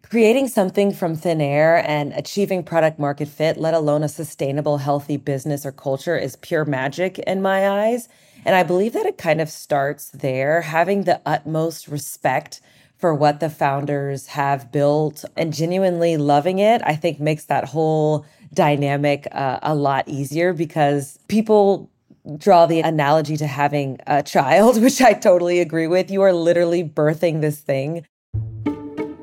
creating 0.03 0.47
something 0.47 0.93
from 0.93 1.15
thin 1.15 1.41
air 1.41 1.83
and 1.87 2.13
achieving 2.13 2.61
product 2.61 2.99
market 2.99 3.27
fit, 3.27 3.57
let 3.57 3.73
alone 3.73 4.03
a 4.03 4.07
sustainable, 4.07 4.77
healthy 4.77 5.17
business 5.17 5.65
or 5.65 5.71
culture, 5.71 6.15
is 6.15 6.35
pure 6.35 6.65
magic 6.65 7.17
in 7.17 7.41
my 7.41 7.67
eyes. 7.67 8.07
And 8.45 8.55
I 8.55 8.63
believe 8.63 8.93
that 8.93 9.05
it 9.05 9.17
kind 9.17 9.41
of 9.41 9.49
starts 9.49 10.09
there, 10.09 10.61
having 10.61 11.03
the 11.03 11.21
utmost 11.25 11.87
respect 11.87 12.61
for 12.97 13.13
what 13.13 13.39
the 13.39 13.49
founders 13.49 14.27
have 14.27 14.71
built 14.71 15.25
and 15.35 15.53
genuinely 15.53 16.15
loving 16.15 16.59
it, 16.59 16.81
I 16.85 16.95
think 16.95 17.19
makes 17.19 17.45
that 17.45 17.65
whole 17.65 18.25
dynamic 18.53 19.27
uh, 19.31 19.59
a 19.61 19.75
lot 19.75 20.07
easier 20.07 20.53
because 20.53 21.19
people 21.27 21.89
draw 22.37 22.65
the 22.65 22.79
analogy 22.79 23.35
to 23.37 23.47
having 23.47 23.99
a 24.07 24.23
child, 24.23 24.81
which 24.81 25.01
I 25.01 25.13
totally 25.13 25.59
agree 25.59 25.87
with. 25.87 26.11
You 26.11 26.21
are 26.21 26.33
literally 26.33 26.83
birthing 26.83 27.41
this 27.41 27.59
thing. 27.59 28.05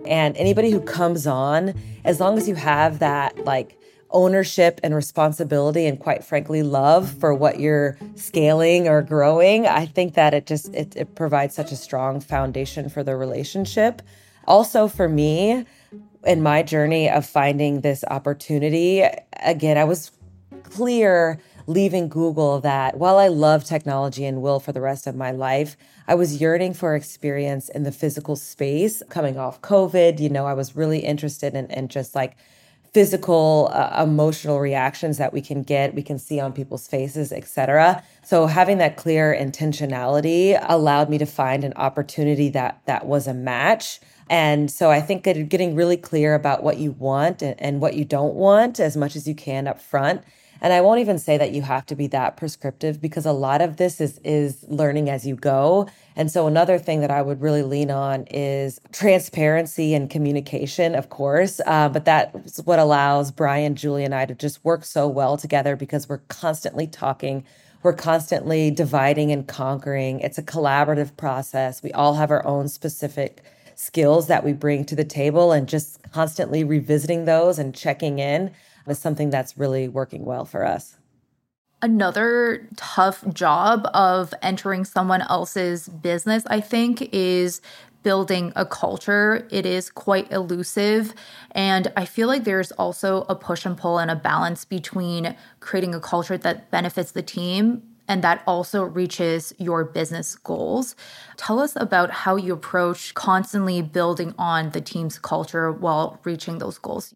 And 0.06 0.36
anybody 0.36 0.70
who 0.70 0.80
comes 0.80 1.26
on, 1.26 1.72
as 2.04 2.20
long 2.20 2.36
as 2.36 2.48
you 2.48 2.56
have 2.56 2.98
that 2.98 3.44
like 3.44 3.79
ownership 4.12 4.80
and 4.82 4.94
responsibility 4.94 5.86
and 5.86 5.98
quite 6.00 6.24
frankly 6.24 6.62
love 6.62 7.06
mm-hmm. 7.06 7.20
for 7.20 7.34
what 7.34 7.60
you're 7.60 7.98
scaling 8.14 8.88
or 8.88 9.02
growing, 9.02 9.66
I 9.66 9.86
think 9.86 10.14
that 10.14 10.34
it 10.34 10.46
just 10.46 10.72
it, 10.74 10.96
it 10.96 11.14
provides 11.14 11.54
such 11.54 11.72
a 11.72 11.76
strong 11.76 12.20
foundation 12.20 12.88
for 12.88 13.02
the 13.02 13.16
relationship. 13.16 14.02
Also 14.46 14.88
for 14.88 15.08
me, 15.08 15.64
in 16.24 16.42
my 16.42 16.62
journey 16.62 17.08
of 17.08 17.24
finding 17.24 17.80
this 17.80 18.04
opportunity, 18.04 19.04
again, 19.42 19.78
I 19.78 19.84
was 19.84 20.10
clear 20.64 21.40
leaving 21.66 22.08
Google 22.08 22.60
that 22.60 22.96
while 22.98 23.18
I 23.18 23.28
love 23.28 23.64
technology 23.64 24.24
and 24.24 24.42
will 24.42 24.58
for 24.58 24.72
the 24.72 24.80
rest 24.80 25.06
of 25.06 25.14
my 25.14 25.30
life, 25.30 25.76
I 26.08 26.14
was 26.14 26.40
yearning 26.40 26.74
for 26.74 26.96
experience 26.96 27.68
in 27.68 27.84
the 27.84 27.92
physical 27.92 28.34
space 28.34 29.02
coming 29.08 29.38
off 29.38 29.62
COVID. 29.62 30.18
You 30.18 30.30
know, 30.30 30.46
I 30.46 30.54
was 30.54 30.74
really 30.74 30.98
interested 31.00 31.54
in, 31.54 31.70
in 31.70 31.88
just 31.88 32.14
like 32.14 32.36
physical 32.92 33.70
uh, 33.73 34.02
emotional 34.02 34.61
reactions 34.61 35.18
that 35.18 35.32
we 35.32 35.40
can 35.40 35.62
get 35.62 35.94
we 35.94 36.02
can 36.02 36.18
see 36.18 36.40
on 36.40 36.52
people's 36.52 36.88
faces 36.88 37.32
etc 37.32 38.02
so 38.25 38.47
having 38.47 38.78
that 38.78 38.97
clear 38.97 39.37
intentionality 39.38 40.59
allowed 40.68 41.09
me 41.09 41.18
to 41.18 41.26
find 41.26 41.62
an 41.64 41.73
opportunity 41.76 42.49
that 42.49 42.80
that 42.87 43.06
was 43.06 43.26
a 43.26 43.35
match 43.35 44.00
and 44.30 44.70
so 44.70 44.92
I 44.92 45.00
think 45.00 45.25
getting 45.25 45.75
really 45.75 45.97
clear 45.97 46.35
about 46.37 46.62
what 46.62 46.78
you 46.78 46.92
want 46.92 47.42
and, 47.42 47.61
and, 47.61 47.80
what 47.80 47.94
you 47.94 48.04
don't 48.04 48.35
want 48.35 48.78
as 48.78 48.97
much 48.97 49.16
as 49.16 49.26
you 49.26 49.35
can 49.35 49.66
up 49.66 49.82
front. 49.82 50.23
And 50.60 50.72
I 50.72 50.80
won't 50.80 51.00
even 51.00 51.18
say 51.18 51.38
that 51.38 51.52
you 51.52 51.62
have 51.62 51.86
to 51.86 51.94
be 51.94 52.06
that 52.08 52.36
prescriptive 52.36 53.00
because 53.00 53.24
a 53.24 53.32
lot 53.32 53.60
of 53.62 53.76
this 53.76 54.00
is 54.00 54.18
is 54.24 54.64
learning 54.68 55.08
as 55.08 55.26
you 55.26 55.36
go. 55.36 55.88
And 56.16 56.30
so 56.30 56.46
another 56.46 56.78
thing 56.78 57.00
that 57.00 57.10
I 57.10 57.22
would 57.22 57.40
really 57.40 57.62
lean 57.62 57.90
on 57.90 58.24
is 58.30 58.80
transparency 58.92 59.94
and 59.94 60.10
communication, 60.10 60.94
of 60.94 61.08
course. 61.08 61.60
Uh, 61.64 61.88
but 61.88 62.04
that's 62.04 62.58
what 62.64 62.78
allows 62.78 63.30
Brian, 63.30 63.74
Julie, 63.74 64.04
and 64.04 64.14
I 64.14 64.26
to 64.26 64.34
just 64.34 64.62
work 64.64 64.84
so 64.84 65.08
well 65.08 65.36
together 65.36 65.76
because 65.76 66.08
we're 66.08 66.18
constantly 66.28 66.86
talking. 66.86 67.44
We're 67.82 67.94
constantly 67.94 68.70
dividing 68.70 69.32
and 69.32 69.48
conquering. 69.48 70.20
It's 70.20 70.36
a 70.36 70.42
collaborative 70.42 71.16
process. 71.16 71.82
We 71.82 71.92
all 71.92 72.14
have 72.14 72.30
our 72.30 72.44
own 72.44 72.68
specific 72.68 73.42
skills 73.74 74.26
that 74.26 74.44
we 74.44 74.52
bring 74.52 74.84
to 74.84 74.94
the 74.94 75.04
table 75.04 75.52
and 75.52 75.66
just 75.66 76.02
constantly 76.12 76.62
revisiting 76.62 77.24
those 77.24 77.58
and 77.58 77.74
checking 77.74 78.18
in 78.18 78.50
is 78.90 78.99
something 78.99 79.30
that's 79.30 79.56
really 79.56 79.88
working 79.88 80.25
well 80.25 80.44
for 80.44 80.64
us. 80.64 80.97
Another 81.82 82.68
tough 82.76 83.26
job 83.32 83.88
of 83.94 84.35
entering 84.42 84.85
someone 84.85 85.23
else's 85.23 85.88
business, 85.88 86.44
I 86.47 86.61
think, 86.61 87.09
is 87.14 87.62
building 88.02 88.52
a 88.56 88.66
culture. 88.66 89.47
It 89.50 89.64
is 89.66 89.90
quite 89.90 90.30
elusive. 90.30 91.14
And 91.52 91.92
I 91.97 92.04
feel 92.04 92.28
like 92.28 92.44
there's 92.44 92.73
also 92.73 93.23
a 93.28 93.35
push 93.35 93.64
and 93.64 93.76
pull 93.76 93.99
and 93.99 94.11
a 94.11 94.16
balance 94.16 94.64
between 94.64 95.37
creating 95.61 95.94
a 95.94 96.00
culture 96.00 96.38
that 96.38 96.70
benefits 96.70 97.12
the 97.12 97.23
team 97.23 97.82
and 98.11 98.25
that 98.25 98.42
also 98.44 98.82
reaches 98.82 99.54
your 99.59 99.85
business 99.85 100.35
goals. 100.35 100.97
Tell 101.37 101.61
us 101.61 101.76
about 101.76 102.11
how 102.11 102.35
you 102.35 102.52
approach 102.52 103.14
constantly 103.14 103.82
building 103.82 104.35
on 104.37 104.70
the 104.70 104.80
team's 104.80 105.16
culture 105.16 105.70
while 105.70 106.18
reaching 106.25 106.59
those 106.59 106.76
goals. 106.76 107.14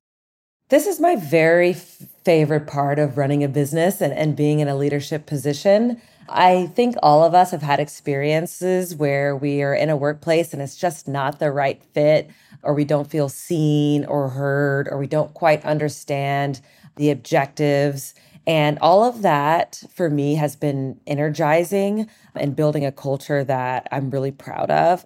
This 0.71 0.87
is 0.87 0.99
my 0.99 1.15
very 1.15 1.75
favorite 1.75 2.67
part 2.67 2.99
of 2.99 3.19
running 3.19 3.45
a 3.45 3.49
business 3.49 4.01
and, 4.01 4.15
and 4.15 4.35
being 4.35 4.61
in 4.61 4.69
a 4.69 4.75
leadership 4.75 5.27
position. 5.27 6.01
I 6.27 6.69
think 6.75 6.97
all 7.03 7.23
of 7.23 7.35
us 7.35 7.51
have 7.51 7.61
had 7.61 7.81
experiences 7.81 8.97
where 8.97 9.37
we 9.37 9.63
are 9.63 9.75
in 9.75 9.91
a 9.91 9.97
workplace 9.97 10.55
and 10.55 10.63
it's 10.63 10.77
just 10.77 11.07
not 11.07 11.39
the 11.39 11.53
right 11.53 11.83
fit, 11.93 12.31
or 12.63 12.73
we 12.73 12.87
don't 12.87 13.11
feel 13.11 13.29
seen 13.29 14.07
or 14.07 14.31
heard, 14.31 14.89
or 14.91 14.97
we 14.97 15.07
don't 15.07 15.35
quite 15.35 15.63
understand 15.67 16.63
the 16.97 17.11
objectives. 17.11 18.15
And 18.47 18.79
all 18.79 19.05
of 19.05 19.21
that 19.21 19.83
for 19.95 20.09
me 20.09 20.37
has 20.37 20.57
been 20.57 20.99
energizing 21.07 22.09
and 22.35 22.57
building 22.57 22.87
a 22.87 22.93
culture 22.93 23.45
that 23.45 23.87
I'm 23.93 24.09
really 24.09 24.33
proud 24.33 24.71
of. 24.71 25.05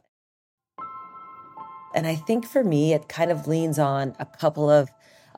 And 1.97 2.07
I 2.07 2.15
think 2.15 2.47
for 2.47 2.63
me, 2.63 2.93
it 2.93 3.09
kind 3.09 3.33
of 3.33 3.49
leans 3.49 3.77
on 3.77 4.15
a 4.21 4.27
couple 4.27 4.71
of, 4.71 4.89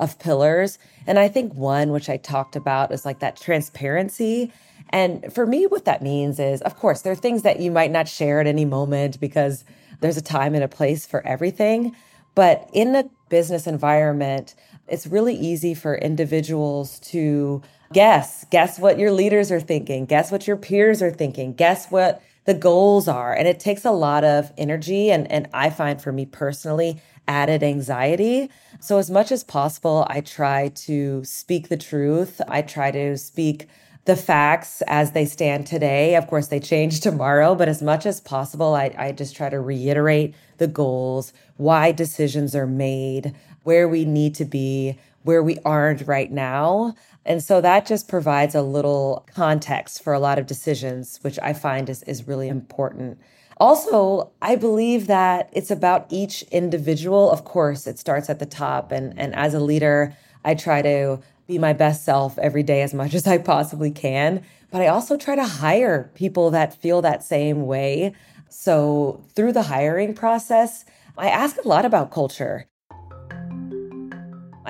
of 0.00 0.19
pillars. 0.19 0.78
And 1.07 1.19
I 1.19 1.28
think 1.28 1.54
one, 1.54 1.92
which 1.92 2.09
I 2.09 2.16
talked 2.16 2.57
about, 2.57 2.90
is 2.90 3.04
like 3.04 3.21
that 3.21 3.37
transparency. 3.37 4.52
And 4.88 5.33
for 5.33 5.47
me, 5.47 5.66
what 5.66 5.85
that 5.85 6.02
means 6.02 6.40
is, 6.40 6.62
of 6.62 6.76
course, 6.76 7.02
there 7.02 7.12
are 7.12 7.16
things 7.16 7.42
that 7.42 7.61
you 7.61 7.71
might 7.71 7.92
not 7.92 8.09
share 8.09 8.40
at 8.40 8.47
any 8.49 8.64
moment 8.64 9.21
because 9.21 9.62
there's 10.00 10.16
a 10.16 10.23
time 10.23 10.54
and 10.54 10.64
a 10.64 10.69
place 10.69 11.07
for 11.07 11.25
everything. 11.25 11.95
But 12.35 12.69
in 12.73 12.97
a 12.97 13.04
business 13.28 13.66
environment, 13.66 14.54
it's 14.88 15.07
really 15.07 15.35
easy 15.35 15.75
for 15.75 15.95
individuals 15.95 16.99
to 17.00 17.62
guess, 17.92 18.45
guess 18.50 18.78
what 18.78 18.99
your 18.99 19.12
leaders 19.12 19.52
are 19.52 19.61
thinking, 19.61 20.07
guess 20.07 20.33
what 20.33 20.47
your 20.47 20.57
peers 20.57 21.02
are 21.02 21.11
thinking, 21.11 21.52
guess 21.52 21.90
what 21.90 22.23
the 22.45 22.55
goals 22.55 23.09
are. 23.09 23.33
And 23.33 23.47
it 23.47 23.61
takes 23.61 23.85
a 23.85 23.91
lot 23.91 24.25
of 24.25 24.53
energy 24.57 25.11
and, 25.11 25.31
and 25.31 25.49
I 25.53 25.71
find 25.71 26.01
for 26.01 26.13
me 26.13 26.27
personally, 26.27 27.01
added 27.29 27.63
anxiety. 27.63 28.51
So 28.81 28.99
as 28.99 29.11
much 29.11 29.31
as 29.31 29.45
possible, 29.45 30.07
I 30.11 30.21
try 30.21 30.69
to 30.69 31.25
speak 31.25 31.69
the 31.69 31.77
truth. 31.77 32.41
I 32.49 32.63
try 32.63 32.91
to 32.91 33.17
speak 33.17 33.69
the 34.05 34.17
facts 34.17 34.83
as 34.89 35.13
they 35.13 35.25
stand 35.25 35.67
today. 35.67 36.17
Of 36.17 36.27
course, 36.27 36.49
they 36.49 36.61
change 36.61 37.01
tomorrow, 37.03 37.55
but 37.55 37.69
as 37.69 37.83
much 37.83 38.07
as 38.07 38.21
possible, 38.21 38.75
I, 38.75 38.95
I 38.99 39.13
just 39.13 39.37
try 39.37 39.49
to 39.49 39.61
reiterate 39.61 40.35
the 40.59 40.67
goals, 40.67 41.33
why 41.57 41.93
decisions 41.93 42.57
are 42.57 42.67
made, 42.67 43.35
where 43.63 43.89
we 43.89 44.05
need 44.05 44.35
to 44.37 44.45
be, 44.45 44.99
where 45.23 45.43
we 45.43 45.59
aren't 45.65 46.07
right 46.07 46.33
now. 46.33 46.95
And 47.25 47.43
so 47.43 47.61
that 47.61 47.87
just 47.87 48.09
provides 48.09 48.55
a 48.55 48.62
little 48.62 49.27
context 49.35 50.03
for 50.03 50.12
a 50.12 50.19
lot 50.19 50.39
of 50.39 50.47
decisions, 50.47 51.19
which 51.23 51.39
I 51.43 51.53
find 51.53 51.89
is, 51.91 52.03
is 52.05 52.27
really 52.27 52.49
important. 52.49 53.19
Also, 53.59 54.31
I 54.41 54.57
believe 54.57 55.07
that 55.07 55.50
it's 55.53 55.71
about 55.71 56.07
each 56.09 56.43
individual. 56.45 57.31
Of 57.31 57.45
course, 57.45 57.87
it 57.87 57.99
starts 57.99 58.31
at 58.31 58.39
the 58.39 58.47
top. 58.47 58.91
And, 58.91 59.19
and 59.19 59.35
as 59.35 59.53
a 59.53 59.61
leader, 59.61 60.17
I 60.45 60.55
try 60.55 60.81
to 60.81 61.21
be 61.47 61.59
my 61.59 61.75
best 61.75 62.05
self 62.05 62.39
every 62.39 62.62
day 62.62 62.81
as 62.81 62.95
much 62.95 63.12
as 63.21 63.27
I 63.27 63.37
possibly 63.37 63.91
can. 63.91 64.43
But 64.71 64.81
I 64.81 64.87
also 64.87 65.17
try 65.17 65.37
to 65.37 65.45
hire 65.45 66.11
people 66.15 66.50
that 66.53 66.81
feel 66.81 67.03
that 67.03 67.23
same 67.23 67.67
way. 67.67 68.15
So 68.49 69.23
through 69.35 69.53
the 69.53 69.62
hiring 69.62 70.15
process, 70.15 70.87
I 71.19 71.29
ask 71.29 71.57
a 71.62 71.69
lot 71.69 71.85
about 71.85 72.11
culture. 72.11 72.70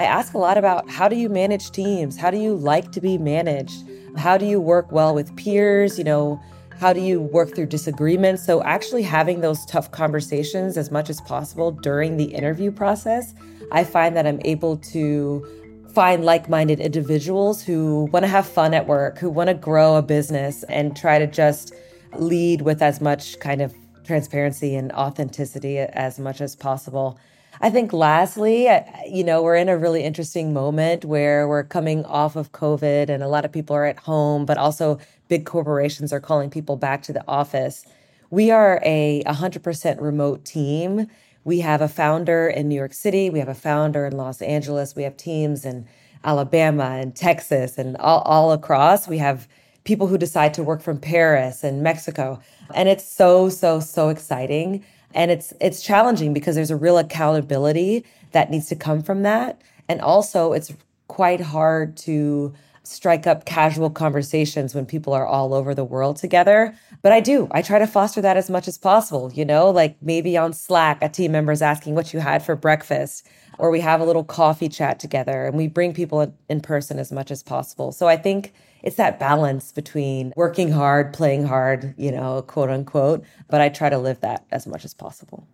I 0.01 0.05
ask 0.05 0.33
a 0.33 0.39
lot 0.39 0.57
about 0.57 0.89
how 0.89 1.09
do 1.09 1.17
you 1.17 1.29
manage 1.29 1.73
teams? 1.73 2.17
How 2.17 2.31
do 2.31 2.39
you 2.39 2.55
like 2.55 2.91
to 2.93 3.03
be 3.03 3.19
managed? 3.19 3.85
How 4.17 4.39
do 4.39 4.47
you 4.47 4.59
work 4.59 4.91
well 4.91 5.15
with 5.15 5.37
peers? 5.37 5.99
You 5.99 6.05
know, 6.05 6.43
how 6.79 6.95
do 6.95 7.03
you 7.03 7.21
work 7.21 7.55
through 7.55 7.67
disagreements? 7.67 8.43
So, 8.43 8.63
actually, 8.63 9.03
having 9.03 9.43
those 9.43 9.67
tough 9.67 9.91
conversations 9.91 10.79
as 10.79 10.91
much 10.91 11.11
as 11.11 11.21
possible 11.21 11.71
during 11.71 12.17
the 12.17 12.25
interview 12.25 12.73
process, 12.73 13.35
I 13.73 13.85
find 13.85 14.17
that 14.17 14.27
I'm 14.27 14.41
able 14.47 14.79
to 14.79 15.85
find 15.93 16.25
like 16.25 16.49
minded 16.49 16.81
individuals 16.81 17.63
who 17.63 18.09
want 18.11 18.25
to 18.25 18.29
have 18.29 18.47
fun 18.47 18.73
at 18.73 18.87
work, 18.87 19.19
who 19.19 19.29
want 19.29 19.49
to 19.49 19.55
grow 19.55 19.97
a 19.97 20.03
business, 20.03 20.63
and 20.71 20.97
try 20.97 21.19
to 21.19 21.27
just 21.27 21.75
lead 22.17 22.63
with 22.63 22.81
as 22.81 23.03
much 23.03 23.39
kind 23.41 23.61
of 23.61 23.75
transparency 24.05 24.75
and 24.75 24.93
authenticity 24.93 25.77
as 25.79 26.19
much 26.19 26.41
as 26.41 26.57
possible. 26.57 27.19
I 27.63 27.69
think 27.69 27.93
lastly, 27.93 28.69
you 29.07 29.23
know, 29.23 29.43
we're 29.43 29.57
in 29.57 29.69
a 29.69 29.77
really 29.77 30.03
interesting 30.03 30.55
moment 30.55 31.05
where 31.05 31.47
we're 31.47 31.63
coming 31.63 32.07
off 32.07 32.35
of 32.35 32.53
COVID 32.53 33.11
and 33.11 33.23
a 33.23 33.29
lot 33.29 33.45
of 33.45 33.53
people 33.53 33.77
are 33.77 33.85
at 33.85 33.99
home, 33.99 34.47
but 34.47 34.57
also 34.57 34.99
big 35.29 35.45
corporations 35.45 36.11
are 36.11 36.21
calling 36.21 36.49
people 36.49 36.77
back 36.77 37.03
to 37.03 37.13
the 37.13 37.23
office. 37.29 37.85
We 38.31 38.51
are 38.51 38.81
a 38.83 39.23
100% 39.27 40.01
remote 40.01 40.47
team. 40.47 41.07
We 41.45 41.61
have 41.61 41.83
a 41.83 41.89
founder 41.89 42.49
in 42.49 42.67
New 42.69 42.75
York 42.75 42.95
City, 42.95 43.29
we 43.29 43.39
have 43.39 43.49
a 43.49 43.55
founder 43.55 44.07
in 44.07 44.17
Los 44.17 44.41
Angeles, 44.41 44.95
we 44.95 45.03
have 45.03 45.17
teams 45.17 45.65
in 45.65 45.87
Alabama 46.25 46.99
and 47.01 47.15
Texas 47.15 47.77
and 47.77 47.97
all, 47.99 48.21
all 48.23 48.53
across. 48.53 49.07
We 49.07 49.19
have 49.19 49.49
people 49.85 50.07
who 50.07 50.19
decide 50.19 50.55
to 50.55 50.63
work 50.63 50.81
from 50.81 50.99
Paris 50.99 51.65
and 51.65 51.83
Mexico. 51.83 52.41
And 52.75 52.89
it's 52.89 53.05
so, 53.05 53.49
so, 53.49 53.81
so 53.81 54.09
exciting. 54.09 54.85
And 55.15 55.31
it's 55.31 55.53
it's 55.61 55.83
challenging 55.83 56.33
because 56.33 56.55
there's 56.55 56.71
a 56.71 56.77
real 56.77 56.99
accountability 56.99 58.05
that 58.33 58.51
needs 58.51 58.67
to 58.69 58.77
come 58.77 59.03
from 59.03 59.23
that. 59.23 59.61
And 59.89 60.01
also 60.01 60.53
it's 60.53 60.73
quite 61.09 61.41
hard 61.41 61.97
to 61.97 62.55
strike 62.83 63.27
up 63.27 63.45
casual 63.45 63.91
conversations 63.91 64.75
when 64.75 64.87
people 64.87 65.13
are 65.13 65.27
all 65.27 65.55
over 65.55 65.75
the 65.75 65.85
world 65.85 66.17
together. 66.17 66.75
But 67.03 67.13
I 67.13 67.21
do. 67.21 67.49
I 67.51 67.63
try 67.63 67.79
to 67.79 67.87
foster 67.87 68.21
that 68.21 68.37
as 68.37 68.51
much 68.51 68.67
as 68.67 68.79
possible, 68.79 69.31
you 69.33 69.45
know, 69.45 69.71
like 69.71 69.97
maybe 70.03 70.37
on 70.37 70.53
Slack, 70.53 70.99
a 71.03 71.09
team 71.09 71.33
member 71.33 71.53
is 71.53 71.63
asking 71.63 71.95
what 71.95 72.13
you 72.13 72.21
had 72.21 72.45
for 72.45 72.57
breakfast, 72.57 73.27
or 73.59 73.71
we 73.71 73.81
have 73.81 74.01
a 74.01 74.05
little 74.05 74.25
coffee 74.25 74.69
chat 74.69 74.99
together 74.99 75.47
and 75.47 75.57
we 75.57 75.69
bring 75.69 75.93
people 75.93 76.35
in 76.49 76.61
person 76.61 76.99
as 76.99 77.13
much 77.13 77.31
as 77.31 77.43
possible. 77.43 77.93
So 77.93 78.09
I 78.09 78.17
think 78.17 78.53
it's 78.83 78.97
that 78.97 79.19
balance 79.19 79.73
between 79.73 80.33
working 80.37 80.73
hard, 80.73 81.13
playing 81.13 81.47
hard, 81.47 81.95
you 81.97 82.11
know, 82.13 82.43
quote 82.43 82.71
unquote, 82.71 83.25
but 83.49 83.61
I 83.61 83.69
try 83.69 83.89
to 83.91 83.99
live 83.99 84.21
that 84.21 84.45
as 84.51 84.67
much 84.67 84.85
as 84.85 84.95
possible. 84.95 85.47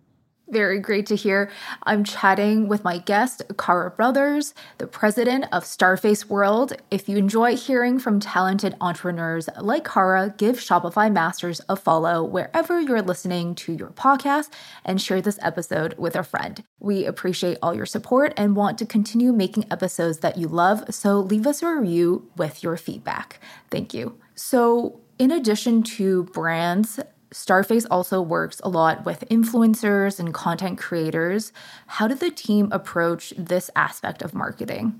Very 0.49 0.79
great 0.79 1.05
to 1.07 1.15
hear. 1.15 1.51
I'm 1.83 2.05
chatting 2.05 2.69
with 2.69 2.85
my 2.85 2.99
guest, 2.99 3.41
Kara 3.59 3.91
Brothers, 3.91 4.53
the 4.77 4.87
president 4.87 5.43
of 5.51 5.65
Starface 5.65 6.25
World. 6.29 6.71
If 6.89 7.09
you 7.09 7.17
enjoy 7.17 7.57
hearing 7.57 7.99
from 7.99 8.21
talented 8.21 8.73
entrepreneurs 8.79 9.49
like 9.59 9.83
Kara, 9.83 10.33
give 10.37 10.55
Shopify 10.57 11.11
Masters 11.11 11.59
a 11.67 11.75
follow 11.75 12.23
wherever 12.23 12.79
you're 12.79 13.01
listening 13.01 13.55
to 13.55 13.73
your 13.73 13.89
podcast 13.89 14.49
and 14.85 15.01
share 15.01 15.21
this 15.21 15.37
episode 15.41 15.95
with 15.97 16.15
a 16.15 16.23
friend. 16.23 16.63
We 16.79 17.05
appreciate 17.05 17.57
all 17.61 17.75
your 17.75 17.85
support 17.85 18.33
and 18.37 18.55
want 18.55 18.77
to 18.77 18.85
continue 18.85 19.33
making 19.33 19.69
episodes 19.69 20.19
that 20.19 20.37
you 20.37 20.47
love, 20.47 20.85
so 20.95 21.19
leave 21.19 21.45
us 21.45 21.61
a 21.61 21.75
review 21.75 22.31
with 22.37 22.63
your 22.63 22.77
feedback. 22.77 23.41
Thank 23.69 23.93
you. 23.93 24.17
So, 24.33 25.01
in 25.19 25.31
addition 25.31 25.83
to 25.83 26.23
brands, 26.25 26.99
Starface 27.31 27.85
also 27.91 28.21
works 28.21 28.61
a 28.63 28.69
lot 28.69 29.05
with 29.05 29.25
influencers 29.29 30.19
and 30.19 30.33
content 30.33 30.77
creators. 30.77 31.51
How 31.87 32.07
did 32.07 32.19
the 32.19 32.31
team 32.31 32.69
approach 32.71 33.33
this 33.37 33.69
aspect 33.75 34.21
of 34.21 34.33
marketing? 34.33 34.99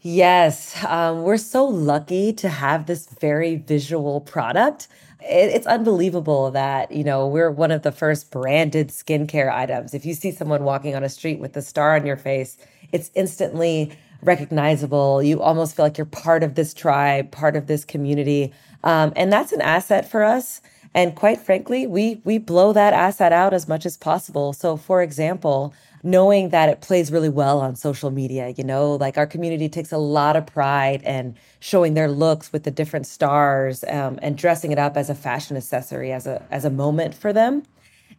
Yes, 0.00 0.84
um, 0.84 1.22
we're 1.22 1.38
so 1.38 1.64
lucky 1.64 2.32
to 2.34 2.48
have 2.48 2.84
this 2.84 3.08
very 3.20 3.56
visual 3.56 4.20
product. 4.20 4.86
It, 5.20 5.50
it's 5.50 5.66
unbelievable 5.66 6.50
that, 6.50 6.92
you 6.92 7.04
know, 7.04 7.26
we're 7.26 7.50
one 7.50 7.70
of 7.70 7.82
the 7.82 7.92
first 7.92 8.30
branded 8.30 8.88
skincare 8.88 9.50
items. 9.50 9.94
If 9.94 10.04
you 10.04 10.12
see 10.12 10.30
someone 10.30 10.62
walking 10.62 10.94
on 10.94 11.04
a 11.04 11.08
street 11.08 11.38
with 11.38 11.54
the 11.54 11.62
star 11.62 11.96
on 11.96 12.04
your 12.04 12.18
face, 12.18 12.58
it's 12.92 13.10
instantly 13.14 13.96
recognizable. 14.22 15.22
You 15.22 15.40
almost 15.40 15.74
feel 15.74 15.86
like 15.86 15.96
you're 15.96 16.04
part 16.04 16.42
of 16.42 16.54
this 16.54 16.74
tribe, 16.74 17.30
part 17.30 17.56
of 17.56 17.66
this 17.66 17.84
community. 17.86 18.52
Um, 18.84 19.12
and 19.16 19.32
that's 19.32 19.52
an 19.52 19.62
asset 19.62 20.10
for 20.10 20.22
us. 20.22 20.60
And 20.94 21.16
quite 21.16 21.40
frankly, 21.40 21.86
we 21.86 22.20
we 22.24 22.38
blow 22.38 22.72
that 22.72 22.92
asset 22.92 23.32
out 23.32 23.52
as 23.52 23.66
much 23.66 23.84
as 23.84 23.96
possible. 23.96 24.52
So 24.52 24.76
for 24.76 25.02
example, 25.02 25.74
knowing 26.04 26.50
that 26.50 26.68
it 26.68 26.80
plays 26.80 27.10
really 27.10 27.28
well 27.28 27.60
on 27.60 27.74
social 27.74 28.10
media, 28.12 28.50
you 28.56 28.62
know, 28.62 28.92
like 28.94 29.18
our 29.18 29.26
community 29.26 29.68
takes 29.68 29.90
a 29.90 29.98
lot 29.98 30.36
of 30.36 30.46
pride 30.46 31.02
in 31.02 31.34
showing 31.58 31.94
their 31.94 32.08
looks 32.08 32.52
with 32.52 32.62
the 32.62 32.70
different 32.70 33.06
stars 33.06 33.82
um, 33.88 34.20
and 34.22 34.38
dressing 34.38 34.70
it 34.70 34.78
up 34.78 34.96
as 34.96 35.10
a 35.10 35.14
fashion 35.16 35.56
accessory 35.56 36.12
as 36.12 36.26
a 36.28 36.40
as 36.52 36.64
a 36.64 36.70
moment 36.70 37.14
for 37.14 37.32
them. 37.32 37.64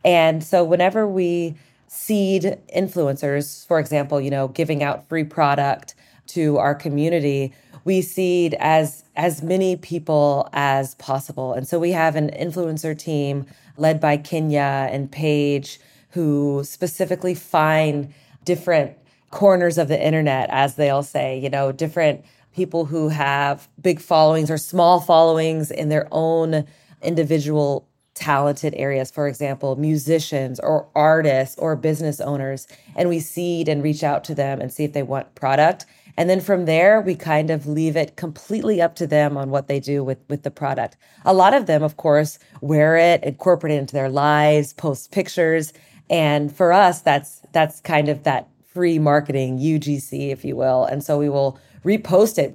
And 0.03 0.43
so 0.43 0.63
whenever 0.63 1.07
we 1.07 1.55
seed 1.87 2.57
influencers, 2.75 3.65
for 3.67 3.79
example, 3.79 4.19
you 4.19 4.29
know, 4.29 4.49
giving 4.49 4.83
out 4.83 5.07
free 5.07 5.23
product 5.23 5.95
to 6.27 6.57
our 6.57 6.75
community, 6.75 7.53
we 7.85 8.01
seed 8.01 8.55
as 8.59 9.04
as 9.15 9.41
many 9.41 9.75
people 9.75 10.49
as 10.53 10.95
possible. 10.95 11.53
And 11.53 11.67
so 11.67 11.79
we 11.79 11.91
have 11.91 12.15
an 12.15 12.29
influencer 12.29 12.97
team 12.97 13.45
led 13.77 13.99
by 13.99 14.17
Kenya 14.17 14.87
and 14.91 15.11
Paige 15.11 15.79
who 16.09 16.63
specifically 16.63 17.35
find 17.35 18.13
different 18.45 18.97
corners 19.31 19.77
of 19.77 19.89
the 19.89 20.01
internet, 20.01 20.49
as 20.49 20.75
they'll 20.75 21.03
say, 21.03 21.37
you 21.37 21.49
know, 21.49 21.71
different 21.71 22.23
people 22.53 22.85
who 22.85 23.09
have 23.09 23.67
big 23.81 23.99
followings 23.99 24.49
or 24.49 24.57
small 24.57 25.01
followings 25.01 25.71
in 25.71 25.89
their 25.89 26.07
own 26.11 26.65
individual 27.01 27.85
talented 28.13 28.73
areas, 28.77 29.11
for 29.11 29.27
example, 29.27 29.75
musicians 29.75 30.59
or 30.61 30.87
artists 30.95 31.57
or 31.57 31.75
business 31.75 32.21
owners. 32.21 32.65
And 32.95 33.09
we 33.09 33.19
seed 33.19 33.67
and 33.67 33.83
reach 33.83 34.03
out 34.03 34.23
to 34.25 34.35
them 34.35 34.61
and 34.61 34.71
see 34.71 34.85
if 34.85 34.93
they 34.93 35.03
want 35.03 35.35
product. 35.35 35.85
And 36.17 36.29
then 36.29 36.39
from 36.39 36.65
there, 36.65 37.01
we 37.01 37.15
kind 37.15 37.49
of 37.49 37.67
leave 37.67 37.97
it 37.97 38.15
completely 38.15 38.81
up 38.81 38.95
to 38.95 39.07
them 39.07 39.35
on 39.35 39.49
what 39.49 39.67
they 39.67 39.79
do 39.79 40.03
with, 40.03 40.19
with 40.29 40.43
the 40.43 40.51
product. 40.51 40.95
A 41.25 41.33
lot 41.33 41.53
of 41.53 41.65
them, 41.65 41.83
of 41.83 41.97
course, 41.97 42.39
wear 42.61 42.95
it, 42.95 43.23
incorporate 43.23 43.73
it 43.73 43.79
into 43.79 43.93
their 43.93 44.09
lives, 44.09 44.73
post 44.73 45.11
pictures. 45.11 45.73
And 46.09 46.55
for 46.55 46.71
us, 46.71 47.01
that's 47.01 47.41
that's 47.51 47.81
kind 47.81 48.09
of 48.09 48.23
that 48.23 48.47
free 48.65 48.99
marketing, 48.99 49.57
UGC, 49.59 50.31
if 50.31 50.45
you 50.45 50.55
will. 50.55 50.85
And 50.85 51.03
so 51.03 51.17
we 51.17 51.29
will 51.29 51.59
repost 51.83 52.37
it. 52.37 52.53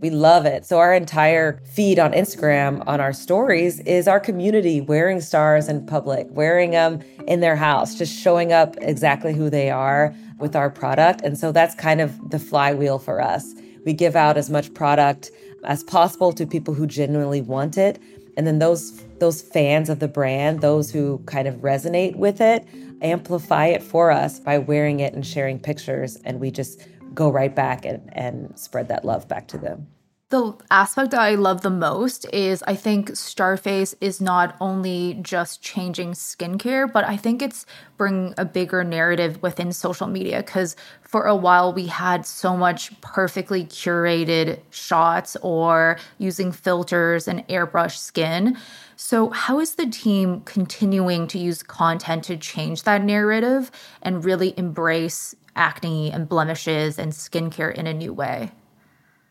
We 0.00 0.08
love 0.08 0.46
it. 0.46 0.64
So, 0.64 0.78
our 0.78 0.94
entire 0.94 1.60
feed 1.64 1.98
on 1.98 2.12
Instagram, 2.12 2.82
on 2.86 3.00
our 3.00 3.12
stories, 3.12 3.80
is 3.80 4.08
our 4.08 4.18
community 4.18 4.80
wearing 4.80 5.20
stars 5.20 5.68
in 5.68 5.84
public, 5.84 6.26
wearing 6.30 6.70
them 6.70 7.00
in 7.26 7.40
their 7.40 7.56
house, 7.56 7.94
just 7.96 8.18
showing 8.18 8.50
up 8.50 8.76
exactly 8.80 9.34
who 9.34 9.50
they 9.50 9.70
are 9.70 10.14
with 10.38 10.56
our 10.56 10.70
product. 10.70 11.20
And 11.20 11.36
so, 11.36 11.52
that's 11.52 11.74
kind 11.74 12.00
of 12.00 12.30
the 12.30 12.38
flywheel 12.38 12.98
for 12.98 13.20
us. 13.20 13.54
We 13.84 13.92
give 13.92 14.16
out 14.16 14.38
as 14.38 14.48
much 14.48 14.72
product 14.72 15.30
as 15.64 15.84
possible 15.84 16.32
to 16.32 16.46
people 16.46 16.72
who 16.72 16.86
genuinely 16.86 17.42
want 17.42 17.76
it. 17.76 18.00
And 18.38 18.46
then 18.46 18.58
those 18.58 19.04
those 19.18 19.42
fans 19.42 19.90
of 19.90 19.98
the 19.98 20.08
brand, 20.08 20.62
those 20.62 20.90
who 20.90 21.18
kind 21.26 21.46
of 21.46 21.56
resonate 21.56 22.16
with 22.16 22.40
it, 22.40 22.66
amplify 23.02 23.66
it 23.66 23.82
for 23.82 24.10
us 24.10 24.40
by 24.40 24.56
wearing 24.56 25.00
it 25.00 25.12
and 25.12 25.26
sharing 25.26 25.58
pictures. 25.58 26.16
And 26.24 26.40
we 26.40 26.50
just 26.50 26.80
go 27.14 27.30
right 27.30 27.54
back 27.54 27.84
and, 27.84 28.08
and 28.12 28.58
spread 28.58 28.88
that 28.88 29.04
love 29.04 29.28
back 29.28 29.48
to 29.48 29.58
them. 29.58 29.88
The 30.30 30.54
aspect 30.70 31.10
that 31.10 31.20
I 31.20 31.34
love 31.34 31.62
the 31.62 31.70
most 31.70 32.24
is 32.32 32.62
I 32.62 32.76
think 32.76 33.10
Starface 33.10 33.96
is 34.00 34.20
not 34.20 34.56
only 34.60 35.18
just 35.22 35.60
changing 35.60 36.12
skincare, 36.12 36.90
but 36.90 37.02
I 37.04 37.16
think 37.16 37.42
it's 37.42 37.66
bringing 37.96 38.34
a 38.38 38.44
bigger 38.44 38.84
narrative 38.84 39.42
within 39.42 39.72
social 39.72 40.06
media 40.06 40.36
because 40.36 40.76
for 41.02 41.24
a 41.24 41.34
while 41.34 41.72
we 41.72 41.88
had 41.88 42.24
so 42.24 42.56
much 42.56 42.98
perfectly 43.00 43.64
curated 43.64 44.60
shots 44.70 45.36
or 45.42 45.98
using 46.18 46.52
filters 46.52 47.26
and 47.26 47.46
airbrush 47.48 47.96
skin. 47.96 48.56
So, 48.94 49.30
how 49.30 49.58
is 49.58 49.74
the 49.74 49.86
team 49.86 50.42
continuing 50.42 51.26
to 51.28 51.38
use 51.38 51.64
content 51.64 52.22
to 52.24 52.36
change 52.36 52.84
that 52.84 53.02
narrative 53.02 53.72
and 54.02 54.24
really 54.24 54.54
embrace 54.56 55.34
acne 55.60 56.10
and 56.10 56.28
blemishes 56.28 56.98
and 56.98 57.12
skincare 57.12 57.72
in 57.72 57.86
a 57.86 57.92
new 57.92 58.14
way. 58.14 58.50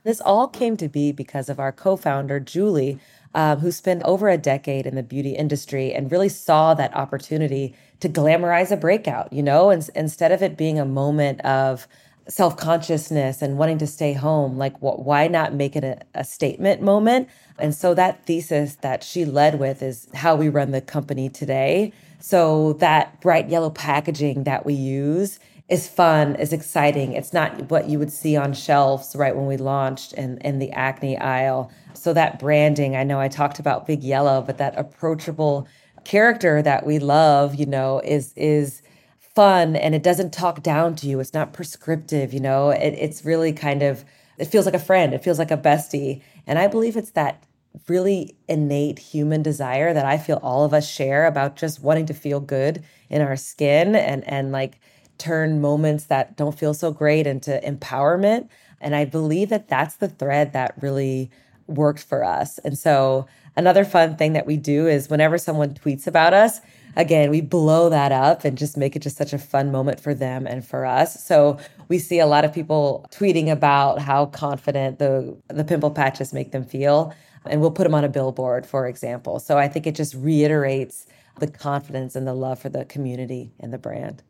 This 0.04 0.22
all 0.22 0.48
came 0.48 0.78
to 0.78 0.88
be 0.88 1.12
because 1.12 1.50
of 1.50 1.60
our 1.60 1.72
co 1.72 1.98
founder, 1.98 2.40
Julie, 2.40 3.00
um, 3.34 3.60
who 3.60 3.72
spent 3.72 4.04
over 4.04 4.30
a 4.30 4.38
decade 4.38 4.86
in 4.86 4.96
the 4.96 5.04
beauty 5.04 5.32
industry 5.32 5.94
and 5.94 6.12
really 6.12 6.30
saw 6.30 6.74
that 6.76 6.96
opportunity 6.96 7.76
to 8.00 8.08
glamorize 8.08 8.72
a 8.72 8.78
breakout, 8.78 9.34
you 9.34 9.44
know, 9.44 9.72
and, 9.72 9.90
instead 9.96 10.32
of 10.32 10.42
it 10.42 10.56
being 10.56 10.80
a 10.80 10.86
moment 10.86 11.42
of 11.42 11.88
self 12.28 12.56
consciousness 12.56 13.42
and 13.42 13.58
wanting 13.58 13.80
to 13.80 13.88
stay 13.88 14.14
home, 14.14 14.58
like, 14.58 14.78
wh- 14.78 15.06
why 15.06 15.28
not 15.28 15.54
make 15.54 15.76
it 15.76 15.84
a, 15.84 16.00
a 16.14 16.24
statement 16.24 16.82
moment? 16.82 17.28
And 17.58 17.76
so 17.76 17.94
that 17.96 18.26
thesis 18.26 18.76
that 18.76 19.04
she 19.04 19.26
led 19.26 19.60
with 19.60 19.82
is 19.82 20.08
how 20.14 20.36
we 20.36 20.48
run 20.48 20.72
the 20.72 20.82
company 20.82 21.28
today. 21.28 21.92
So 22.20 22.74
that 22.74 23.20
bright 23.20 23.50
yellow 23.50 23.70
packaging 23.70 24.44
that 24.44 24.66
we 24.66 24.74
use 24.76 25.40
is 25.70 25.88
fun, 25.88 26.36
is 26.36 26.52
exciting. 26.52 27.14
It's 27.14 27.32
not 27.32 27.70
what 27.70 27.88
you 27.88 28.00
would 28.00 28.12
see 28.12 28.36
on 28.36 28.54
shelves 28.54 29.16
right 29.16 29.36
when 29.36 29.46
we 29.46 29.58
launched 29.58 30.14
in, 30.14 30.40
in 30.40 30.58
the 30.58 30.72
acne 30.72 31.18
aisle. 31.18 31.72
So 31.94 32.12
that 32.14 32.40
branding, 32.40 32.96
I 32.96 33.04
know 33.04 33.20
I 33.20 33.28
talked 33.28 33.60
about 33.60 33.86
Big 33.86 34.04
Yellow, 34.04 34.42
but 34.42 34.58
that 34.58 34.78
approachable 34.78 35.68
character 36.06 36.64
that 36.64 36.86
we 36.88 36.98
love, 36.98 37.56
you 37.56 37.68
know, 37.68 38.02
is 38.04 38.34
is 38.36 38.82
fun 39.20 39.76
and 39.76 39.94
it 39.94 40.02
doesn't 40.02 40.34
talk 40.34 40.64
down 40.64 40.96
to 40.96 41.08
you. 41.08 41.20
It's 41.20 41.34
not 41.34 41.54
prescriptive, 41.54 42.34
you 42.34 42.40
know. 42.40 42.72
It, 42.72 42.96
it's 42.98 43.24
really 43.24 43.54
kind 43.54 43.84
of 43.84 44.04
it 44.40 44.46
feels 44.46 44.66
like 44.66 44.76
a 44.76 44.80
friend. 44.80 45.14
It 45.14 45.24
feels 45.24 45.38
like 45.38 45.52
a 45.52 45.58
bestie. 45.58 46.24
And 46.48 46.58
I 46.58 46.68
believe 46.68 46.98
it's 46.98 47.12
that 47.12 47.44
really 47.88 48.36
innate 48.48 48.98
human 48.98 49.44
desire 49.44 49.94
that 49.94 50.06
I 50.06 50.18
feel 50.18 50.40
all 50.42 50.66
of 50.66 50.74
us 50.74 50.90
share 50.90 51.28
about 51.28 51.56
just 51.56 51.82
wanting 51.84 52.08
to 52.08 52.14
feel 52.14 52.40
good 52.40 52.84
in 53.10 53.22
our 53.22 53.36
skin 53.36 53.96
and 53.96 54.28
and 54.28 54.52
like 54.52 54.80
turn 55.20 55.62
moments 55.62 56.06
that 56.06 56.36
don't 56.36 56.58
feel 56.58 56.74
so 56.74 56.92
great 56.92 57.28
into 57.28 57.60
empowerment. 57.64 58.50
And 58.82 58.96
I 58.96 59.06
believe 59.06 59.50
that 59.50 59.68
that's 59.68 59.96
the 59.96 60.08
thread 60.08 60.54
that 60.54 60.74
really 60.82 61.30
worked 61.68 62.04
for 62.04 62.24
us. 62.24 62.58
And 62.60 62.78
so, 62.78 63.28
another 63.56 63.86
fun 63.86 64.16
thing 64.16 64.34
that 64.34 64.46
we 64.46 64.58
do 64.58 64.88
is 64.88 65.10
whenever 65.10 65.38
someone 65.38 65.74
tweets 65.74 66.08
about 66.08 66.34
us, 66.34 66.62
again, 66.96 67.30
we 67.30 67.42
blow 67.42 67.90
that 67.90 68.12
up 68.12 68.44
and 68.44 68.58
just 68.58 68.78
make 68.78 68.96
it 68.96 69.02
just 69.02 69.18
such 69.18 69.34
a 69.34 69.38
fun 69.38 69.72
moment 69.72 70.00
for 70.00 70.14
them 70.14 70.48
and 70.48 70.66
for 70.66 70.86
us. 70.86 71.24
So 71.24 71.58
we 71.88 72.00
see 72.00 72.20
a 72.20 72.26
lot 72.26 72.46
of 72.46 72.54
people 72.54 73.06
tweeting 73.12 73.52
about 73.52 74.00
how 74.00 74.28
confident 74.28 75.00
the 75.00 75.38
the 75.48 75.64
pimple 75.64 75.92
patches 75.92 76.34
make 76.34 76.52
them 76.52 76.66
feel 76.66 77.14
and 77.46 77.62
we'll 77.62 77.72
put 77.72 77.84
them 77.84 77.96
on 77.96 78.04
a 78.04 78.10
billboard 78.10 78.66
for 78.66 78.88
example. 78.88 79.40
So 79.40 79.58
I 79.58 79.68
think 79.68 79.88
it 79.88 79.96
just 79.96 80.14
reiterates 80.16 81.06
the 81.40 81.48
confidence 81.48 82.16
and 82.16 82.28
the 82.28 82.34
love 82.34 82.60
for 82.60 82.70
the 82.70 82.86
community 82.86 83.54
and 83.60 83.74
the 83.74 83.78
brand. 83.78 84.24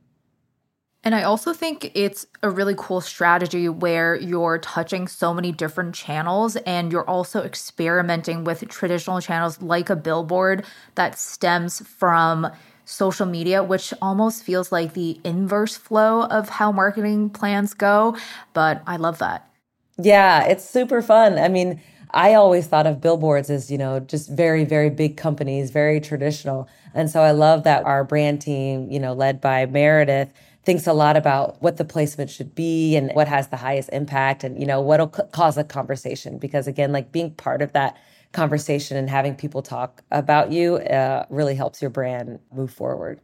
And 1.04 1.16
I 1.16 1.24
also 1.24 1.54
think 1.54 1.92
it's 1.96 2.28
a 2.44 2.50
really 2.50 2.76
cool 2.78 3.00
strategy 3.00 3.70
where 3.70 4.16
you're 4.16 4.58
touching 4.58 5.08
so 5.08 5.34
many 5.34 5.54
different 5.54 5.96
channels 5.96 6.58
and 6.58 6.92
you're 6.92 7.10
also 7.10 7.42
experimenting 7.42 8.44
with 8.44 8.68
traditional 8.68 9.22
channels 9.22 9.62
like 9.62 9.90
a 9.90 9.96
billboard 9.96 10.66
that 10.96 11.18
stems 11.18 11.80
from 11.88 12.52
social 12.84 13.26
media, 13.26 13.64
which 13.64 13.94
almost 14.02 14.44
feels 14.44 14.72
like 14.72 14.94
the 14.94 15.22
inverse 15.24 15.78
flow 15.78 16.24
of 16.24 16.50
how 16.50 16.72
marketing 16.72 17.30
plans 17.30 17.74
go. 17.74 18.18
But 18.54 18.82
I 18.86 18.98
love 18.98 19.20
that. 19.20 19.50
Yeah, 19.98 20.46
it's 20.46 20.68
super 20.68 21.02
fun. 21.02 21.38
I 21.38 21.48
mean, 21.48 21.82
I 22.12 22.34
always 22.34 22.68
thought 22.68 22.88
of 22.88 23.00
billboards 23.00 23.50
as, 23.50 23.70
you 23.70 23.78
know, 23.78 24.00
just 24.00 24.30
very, 24.30 24.66
very 24.66 24.90
big 24.90 25.16
companies, 25.16 25.70
very 25.70 26.02
traditional. 26.02 26.68
And 26.94 27.10
so 27.10 27.22
I 27.22 27.32
love 27.32 27.64
that 27.64 27.86
our 27.86 28.04
brand 28.04 28.42
team, 28.42 28.90
you 28.90 29.00
know, 29.00 29.14
led 29.14 29.40
by 29.40 29.66
Meredith, 29.68 30.34
thinks 30.65 30.88
a 30.88 30.93
lot 30.93 31.17
about 31.17 31.62
what 31.62 31.78
the 31.78 31.86
placement 31.86 32.30
should 32.30 32.54
be 32.54 32.95
and 32.95 33.12
what 33.13 33.28
has 33.28 33.48
the 33.48 33.58
highest 33.58 33.89
impact 33.93 34.43
and, 34.43 34.60
you 34.60 34.65
know, 34.65 34.82
what'll 34.82 35.12
c- 35.13 35.24
cause 35.32 35.58
a 35.58 35.63
conversation. 35.63 36.38
Because 36.38 36.67
again, 36.67 36.91
like 36.91 37.12
being 37.12 37.32
part 37.32 37.62
of 37.62 37.74
that 37.74 37.98
conversation 38.34 38.98
and 38.98 39.10
having 39.10 39.36
people 39.36 39.62
talk 39.62 40.04
about 40.12 40.52
you 40.52 40.76
uh, 40.76 41.26
really 41.30 41.56
helps 41.56 41.82
your 41.82 41.89
brand 41.89 42.39
move 42.54 42.72
forward. 42.72 43.19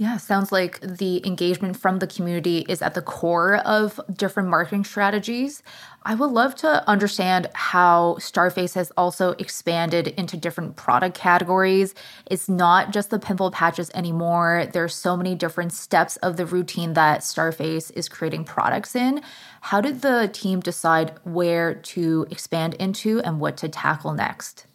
Yeah, 0.00 0.16
sounds 0.16 0.52
like 0.52 0.78
the 0.78 1.26
engagement 1.26 1.76
from 1.76 1.98
the 1.98 2.06
community 2.06 2.64
is 2.68 2.82
at 2.82 2.94
the 2.94 3.02
core 3.02 3.56
of 3.56 3.98
different 4.14 4.48
marketing 4.48 4.84
strategies. 4.84 5.60
I 6.04 6.14
would 6.14 6.30
love 6.30 6.54
to 6.56 6.88
understand 6.88 7.48
how 7.54 8.14
Starface 8.20 8.74
has 8.76 8.92
also 8.96 9.30
expanded 9.40 10.06
into 10.16 10.36
different 10.36 10.76
product 10.76 11.18
categories. 11.18 11.96
It's 12.26 12.48
not 12.48 12.92
just 12.92 13.10
the 13.10 13.18
pimple 13.18 13.50
patches 13.50 13.90
anymore. 13.92 14.68
There's 14.72 14.94
so 14.94 15.16
many 15.16 15.34
different 15.34 15.72
steps 15.72 16.16
of 16.18 16.36
the 16.36 16.46
routine 16.46 16.92
that 16.92 17.22
Starface 17.22 17.90
is 17.96 18.08
creating 18.08 18.44
products 18.44 18.94
in. 18.94 19.20
How 19.62 19.80
did 19.80 20.02
the 20.02 20.30
team 20.32 20.60
decide 20.60 21.18
where 21.24 21.74
to 21.74 22.24
expand 22.30 22.74
into 22.74 23.20
and 23.22 23.40
what 23.40 23.56
to 23.56 23.68
tackle 23.68 24.12
next? 24.12 24.67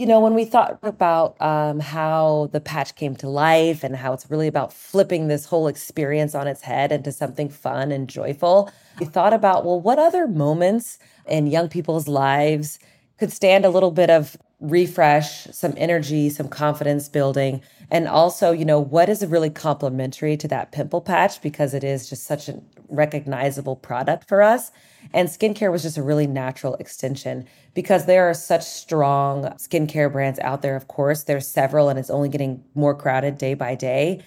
You 0.00 0.06
know, 0.06 0.18
when 0.18 0.32
we 0.32 0.46
thought 0.46 0.78
about 0.82 1.38
um, 1.42 1.78
how 1.78 2.48
the 2.52 2.60
patch 2.60 2.94
came 2.94 3.14
to 3.16 3.28
life 3.28 3.84
and 3.84 3.94
how 3.94 4.14
it's 4.14 4.30
really 4.30 4.46
about 4.46 4.72
flipping 4.72 5.28
this 5.28 5.44
whole 5.44 5.68
experience 5.68 6.34
on 6.34 6.46
its 6.46 6.62
head 6.62 6.90
into 6.90 7.12
something 7.12 7.50
fun 7.50 7.92
and 7.92 8.08
joyful, 8.08 8.72
we 8.98 9.04
thought 9.04 9.34
about, 9.34 9.66
well, 9.66 9.78
what 9.78 9.98
other 9.98 10.26
moments 10.26 10.98
in 11.28 11.46
young 11.46 11.68
people's 11.68 12.08
lives 12.08 12.78
could 13.18 13.30
stand 13.30 13.66
a 13.66 13.68
little 13.68 13.90
bit 13.90 14.08
of 14.08 14.38
refresh, 14.58 15.44
some 15.52 15.74
energy, 15.76 16.30
some 16.30 16.48
confidence 16.48 17.06
building. 17.10 17.60
And 17.90 18.08
also, 18.08 18.52
you 18.52 18.64
know, 18.64 18.80
what 18.80 19.10
is 19.10 19.24
really 19.26 19.50
complementary 19.50 20.34
to 20.38 20.48
that 20.48 20.72
pimple 20.72 21.02
patch 21.02 21.42
because 21.42 21.74
it 21.74 21.84
is 21.84 22.08
just 22.08 22.24
such 22.24 22.48
a 22.48 22.62
recognizable 22.90 23.76
product 23.76 24.28
for 24.28 24.42
us. 24.42 24.70
And 25.12 25.28
skincare 25.28 25.70
was 25.70 25.82
just 25.82 25.96
a 25.96 26.02
really 26.02 26.26
natural 26.26 26.74
extension 26.76 27.46
because 27.74 28.06
there 28.06 28.28
are 28.28 28.34
such 28.34 28.62
strong 28.64 29.44
skincare 29.56 30.12
brands 30.12 30.38
out 30.40 30.62
there. 30.62 30.76
Of 30.76 30.88
course, 30.88 31.24
there's 31.24 31.46
several 31.46 31.88
and 31.88 31.98
it's 31.98 32.10
only 32.10 32.28
getting 32.28 32.64
more 32.74 32.94
crowded 32.94 33.38
day 33.38 33.54
by 33.54 33.74
day. 33.74 34.22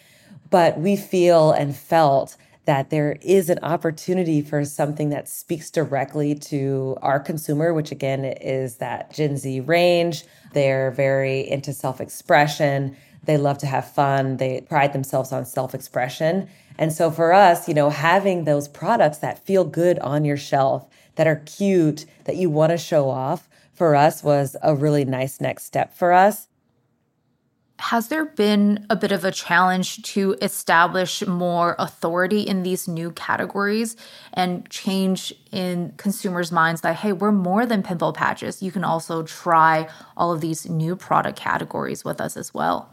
But 0.49 0.79
we 0.79 0.95
feel 0.95 1.51
and 1.51 1.75
felt 1.75 2.37
that 2.65 2.89
there 2.89 3.17
is 3.21 3.49
an 3.49 3.59
opportunity 3.61 4.41
for 4.41 4.63
something 4.63 5.09
that 5.09 5.27
speaks 5.27 5.69
directly 5.69 6.33
to 6.33 6.97
our 7.01 7.19
consumer, 7.19 7.73
which 7.73 7.91
again 7.91 8.23
is 8.23 8.77
that 8.77 9.11
Gen 9.13 9.35
Z 9.35 9.59
range. 9.61 10.23
They're 10.53 10.91
very 10.91 11.49
into 11.49 11.73
self 11.73 11.99
expression. 11.99 12.95
They 13.25 13.37
love 13.37 13.57
to 13.59 13.67
have 13.67 13.89
fun. 13.89 14.37
They 14.37 14.61
pride 14.61 14.93
themselves 14.93 15.31
on 15.31 15.45
self 15.45 15.73
expression. 15.75 16.49
And 16.77 16.91
so 16.91 17.11
for 17.11 17.33
us, 17.33 17.67
you 17.67 17.73
know, 17.73 17.89
having 17.89 18.43
those 18.43 18.67
products 18.67 19.19
that 19.19 19.45
feel 19.45 19.63
good 19.63 19.99
on 19.99 20.25
your 20.25 20.37
shelf, 20.37 20.87
that 21.15 21.27
are 21.27 21.43
cute, 21.45 22.05
that 22.25 22.35
you 22.35 22.49
want 22.49 22.71
to 22.71 22.77
show 22.77 23.09
off, 23.09 23.47
for 23.73 23.95
us 23.95 24.23
was 24.23 24.55
a 24.61 24.75
really 24.75 25.05
nice 25.05 25.41
next 25.41 25.65
step 25.65 25.95
for 25.95 26.13
us. 26.13 26.47
Has 27.79 28.07
there 28.07 28.25
been 28.25 28.85
a 28.89 28.95
bit 28.95 29.11
of 29.11 29.25
a 29.25 29.31
challenge 29.31 30.01
to 30.13 30.37
establish 30.41 31.25
more 31.25 31.75
authority 31.77 32.41
in 32.41 32.63
these 32.63 32.87
new 32.87 33.11
categories 33.11 33.97
and 34.31 34.69
change 34.69 35.33
in 35.51 35.93
consumers' 35.97 36.51
minds 36.51 36.81
that, 36.81 36.97
hey, 36.97 37.11
we're 37.11 37.31
more 37.31 37.65
than 37.65 37.83
pimple 37.83 38.13
patches? 38.13 38.61
You 38.61 38.71
can 38.71 38.83
also 38.83 39.23
try 39.23 39.89
all 40.15 40.31
of 40.31 40.39
these 40.39 40.69
new 40.69 40.95
product 40.95 41.37
categories 41.37 42.05
with 42.05 42.21
us 42.21 42.37
as 42.37 42.53
well. 42.53 42.92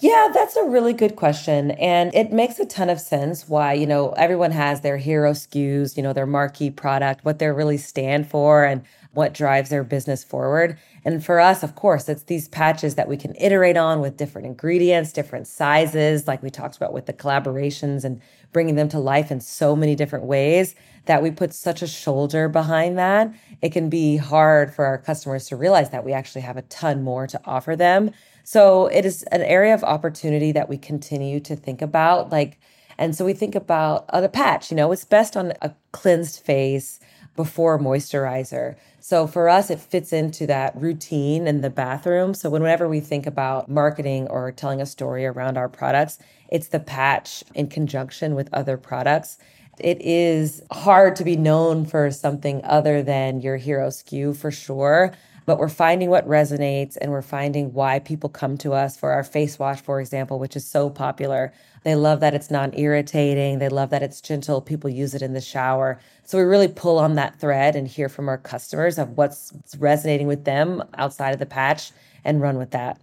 Yeah, 0.00 0.28
that's 0.34 0.56
a 0.56 0.64
really 0.64 0.92
good 0.92 1.14
question. 1.14 1.70
And 1.72 2.12
it 2.14 2.32
makes 2.32 2.58
a 2.58 2.66
ton 2.66 2.90
of 2.90 3.00
sense 3.00 3.48
why, 3.48 3.74
you 3.74 3.86
know, 3.86 4.10
everyone 4.12 4.50
has 4.50 4.80
their 4.80 4.96
hero 4.96 5.32
SKUs, 5.32 5.96
you 5.96 6.02
know, 6.02 6.12
their 6.12 6.26
marquee 6.26 6.70
product, 6.70 7.24
what 7.24 7.38
they 7.38 7.48
really 7.48 7.78
stand 7.78 8.28
for 8.28 8.64
and 8.64 8.82
what 9.12 9.32
drives 9.32 9.70
their 9.70 9.84
business 9.84 10.24
forward. 10.24 10.76
And 11.04 11.24
for 11.24 11.38
us, 11.38 11.62
of 11.62 11.76
course, 11.76 12.08
it's 12.08 12.24
these 12.24 12.48
patches 12.48 12.96
that 12.96 13.08
we 13.08 13.16
can 13.16 13.36
iterate 13.36 13.76
on 13.76 14.00
with 14.00 14.16
different 14.16 14.46
ingredients, 14.48 15.12
different 15.12 15.46
sizes, 15.46 16.26
like 16.26 16.42
we 16.42 16.50
talked 16.50 16.76
about 16.76 16.92
with 16.92 17.06
the 17.06 17.12
collaborations 17.12 18.04
and 18.04 18.20
bringing 18.52 18.74
them 18.74 18.88
to 18.88 18.98
life 18.98 19.30
in 19.30 19.40
so 19.40 19.76
many 19.76 19.94
different 19.94 20.24
ways 20.24 20.74
that 21.06 21.22
we 21.22 21.30
put 21.30 21.54
such 21.54 21.82
a 21.82 21.86
shoulder 21.86 22.48
behind 22.48 22.98
that. 22.98 23.32
It 23.62 23.70
can 23.70 23.88
be 23.88 24.16
hard 24.16 24.74
for 24.74 24.84
our 24.84 24.98
customers 24.98 25.46
to 25.48 25.56
realize 25.56 25.90
that 25.90 26.04
we 26.04 26.12
actually 26.12 26.42
have 26.42 26.56
a 26.56 26.62
ton 26.62 27.02
more 27.04 27.28
to 27.28 27.40
offer 27.44 27.76
them. 27.76 28.10
So 28.44 28.86
it 28.86 29.06
is 29.06 29.22
an 29.24 29.42
area 29.42 29.74
of 29.74 29.82
opportunity 29.82 30.52
that 30.52 30.68
we 30.68 30.76
continue 30.76 31.40
to 31.40 31.56
think 31.56 31.80
about. 31.82 32.30
Like, 32.30 32.60
and 32.98 33.16
so 33.16 33.24
we 33.24 33.32
think 33.32 33.54
about 33.54 34.04
uh, 34.10 34.20
the 34.20 34.28
patch, 34.28 34.70
you 34.70 34.76
know, 34.76 34.92
it's 34.92 35.04
best 35.04 35.36
on 35.36 35.54
a 35.62 35.74
cleansed 35.92 36.40
face 36.40 37.00
before 37.34 37.78
moisturizer. 37.78 38.76
So 39.00 39.26
for 39.26 39.48
us, 39.48 39.70
it 39.70 39.80
fits 39.80 40.12
into 40.12 40.46
that 40.46 40.76
routine 40.76 41.48
in 41.48 41.62
the 41.62 41.70
bathroom. 41.70 42.34
So 42.34 42.48
whenever 42.48 42.88
we 42.88 43.00
think 43.00 43.26
about 43.26 43.68
marketing 43.68 44.28
or 44.28 44.52
telling 44.52 44.80
a 44.80 44.86
story 44.86 45.26
around 45.26 45.58
our 45.58 45.68
products, 45.68 46.18
it's 46.48 46.68
the 46.68 46.80
patch 46.80 47.42
in 47.54 47.68
conjunction 47.68 48.34
with 48.34 48.52
other 48.52 48.76
products. 48.76 49.38
It 49.80 50.00
is 50.00 50.62
hard 50.70 51.16
to 51.16 51.24
be 51.24 51.34
known 51.34 51.86
for 51.86 52.10
something 52.12 52.60
other 52.62 53.02
than 53.02 53.40
your 53.40 53.56
hero 53.56 53.88
SKU 53.88 54.36
for 54.36 54.52
sure 54.52 55.12
but 55.46 55.58
we're 55.58 55.68
finding 55.68 56.10
what 56.10 56.26
resonates 56.28 56.96
and 57.00 57.10
we're 57.10 57.22
finding 57.22 57.72
why 57.72 57.98
people 57.98 58.28
come 58.28 58.56
to 58.58 58.72
us 58.72 58.96
for 58.96 59.12
our 59.12 59.24
face 59.24 59.58
wash, 59.58 59.80
for 59.80 60.00
example, 60.00 60.38
which 60.38 60.56
is 60.56 60.66
so 60.66 60.88
popular. 60.88 61.52
They 61.82 61.94
love 61.94 62.20
that 62.20 62.34
it's 62.34 62.50
non 62.50 62.72
irritating. 62.78 63.58
They 63.58 63.68
love 63.68 63.90
that 63.90 64.02
it's 64.02 64.20
gentle. 64.20 64.60
People 64.60 64.90
use 64.90 65.14
it 65.14 65.22
in 65.22 65.34
the 65.34 65.40
shower. 65.40 66.00
So 66.24 66.38
we 66.38 66.44
really 66.44 66.68
pull 66.68 66.98
on 66.98 67.16
that 67.16 67.38
thread 67.38 67.76
and 67.76 67.86
hear 67.86 68.08
from 68.08 68.28
our 68.28 68.38
customers 68.38 68.98
of 68.98 69.16
what's 69.16 69.52
resonating 69.78 70.26
with 70.26 70.44
them 70.44 70.82
outside 70.94 71.34
of 71.34 71.38
the 71.38 71.46
patch 71.46 71.92
and 72.24 72.40
run 72.40 72.56
with 72.56 72.70
that. 72.70 72.98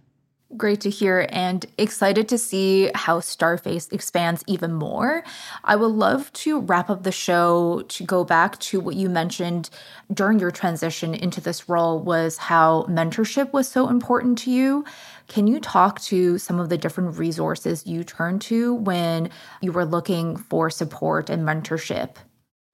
Great 0.54 0.82
to 0.82 0.90
hear 0.90 1.26
and 1.30 1.64
excited 1.78 2.28
to 2.28 2.36
see 2.36 2.90
how 2.94 3.20
Starface 3.20 3.90
expands 3.90 4.44
even 4.46 4.72
more. 4.72 5.24
I 5.64 5.76
would 5.76 5.92
love 5.92 6.30
to 6.34 6.60
wrap 6.60 6.90
up 6.90 7.04
the 7.04 7.12
show 7.12 7.82
to 7.88 8.04
go 8.04 8.22
back 8.22 8.58
to 8.60 8.78
what 8.78 8.94
you 8.94 9.08
mentioned 9.08 9.70
during 10.12 10.38
your 10.38 10.50
transition 10.50 11.14
into 11.14 11.40
this 11.40 11.70
role 11.70 12.00
was 12.00 12.36
how 12.36 12.82
mentorship 12.82 13.52
was 13.54 13.66
so 13.66 13.88
important 13.88 14.36
to 14.38 14.50
you. 14.50 14.84
Can 15.26 15.46
you 15.46 15.58
talk 15.58 16.00
to 16.02 16.36
some 16.36 16.60
of 16.60 16.68
the 16.68 16.76
different 16.76 17.16
resources 17.16 17.86
you 17.86 18.04
turned 18.04 18.42
to 18.42 18.74
when 18.74 19.30
you 19.62 19.72
were 19.72 19.86
looking 19.86 20.36
for 20.36 20.68
support 20.68 21.30
and 21.30 21.44
mentorship? 21.44 22.16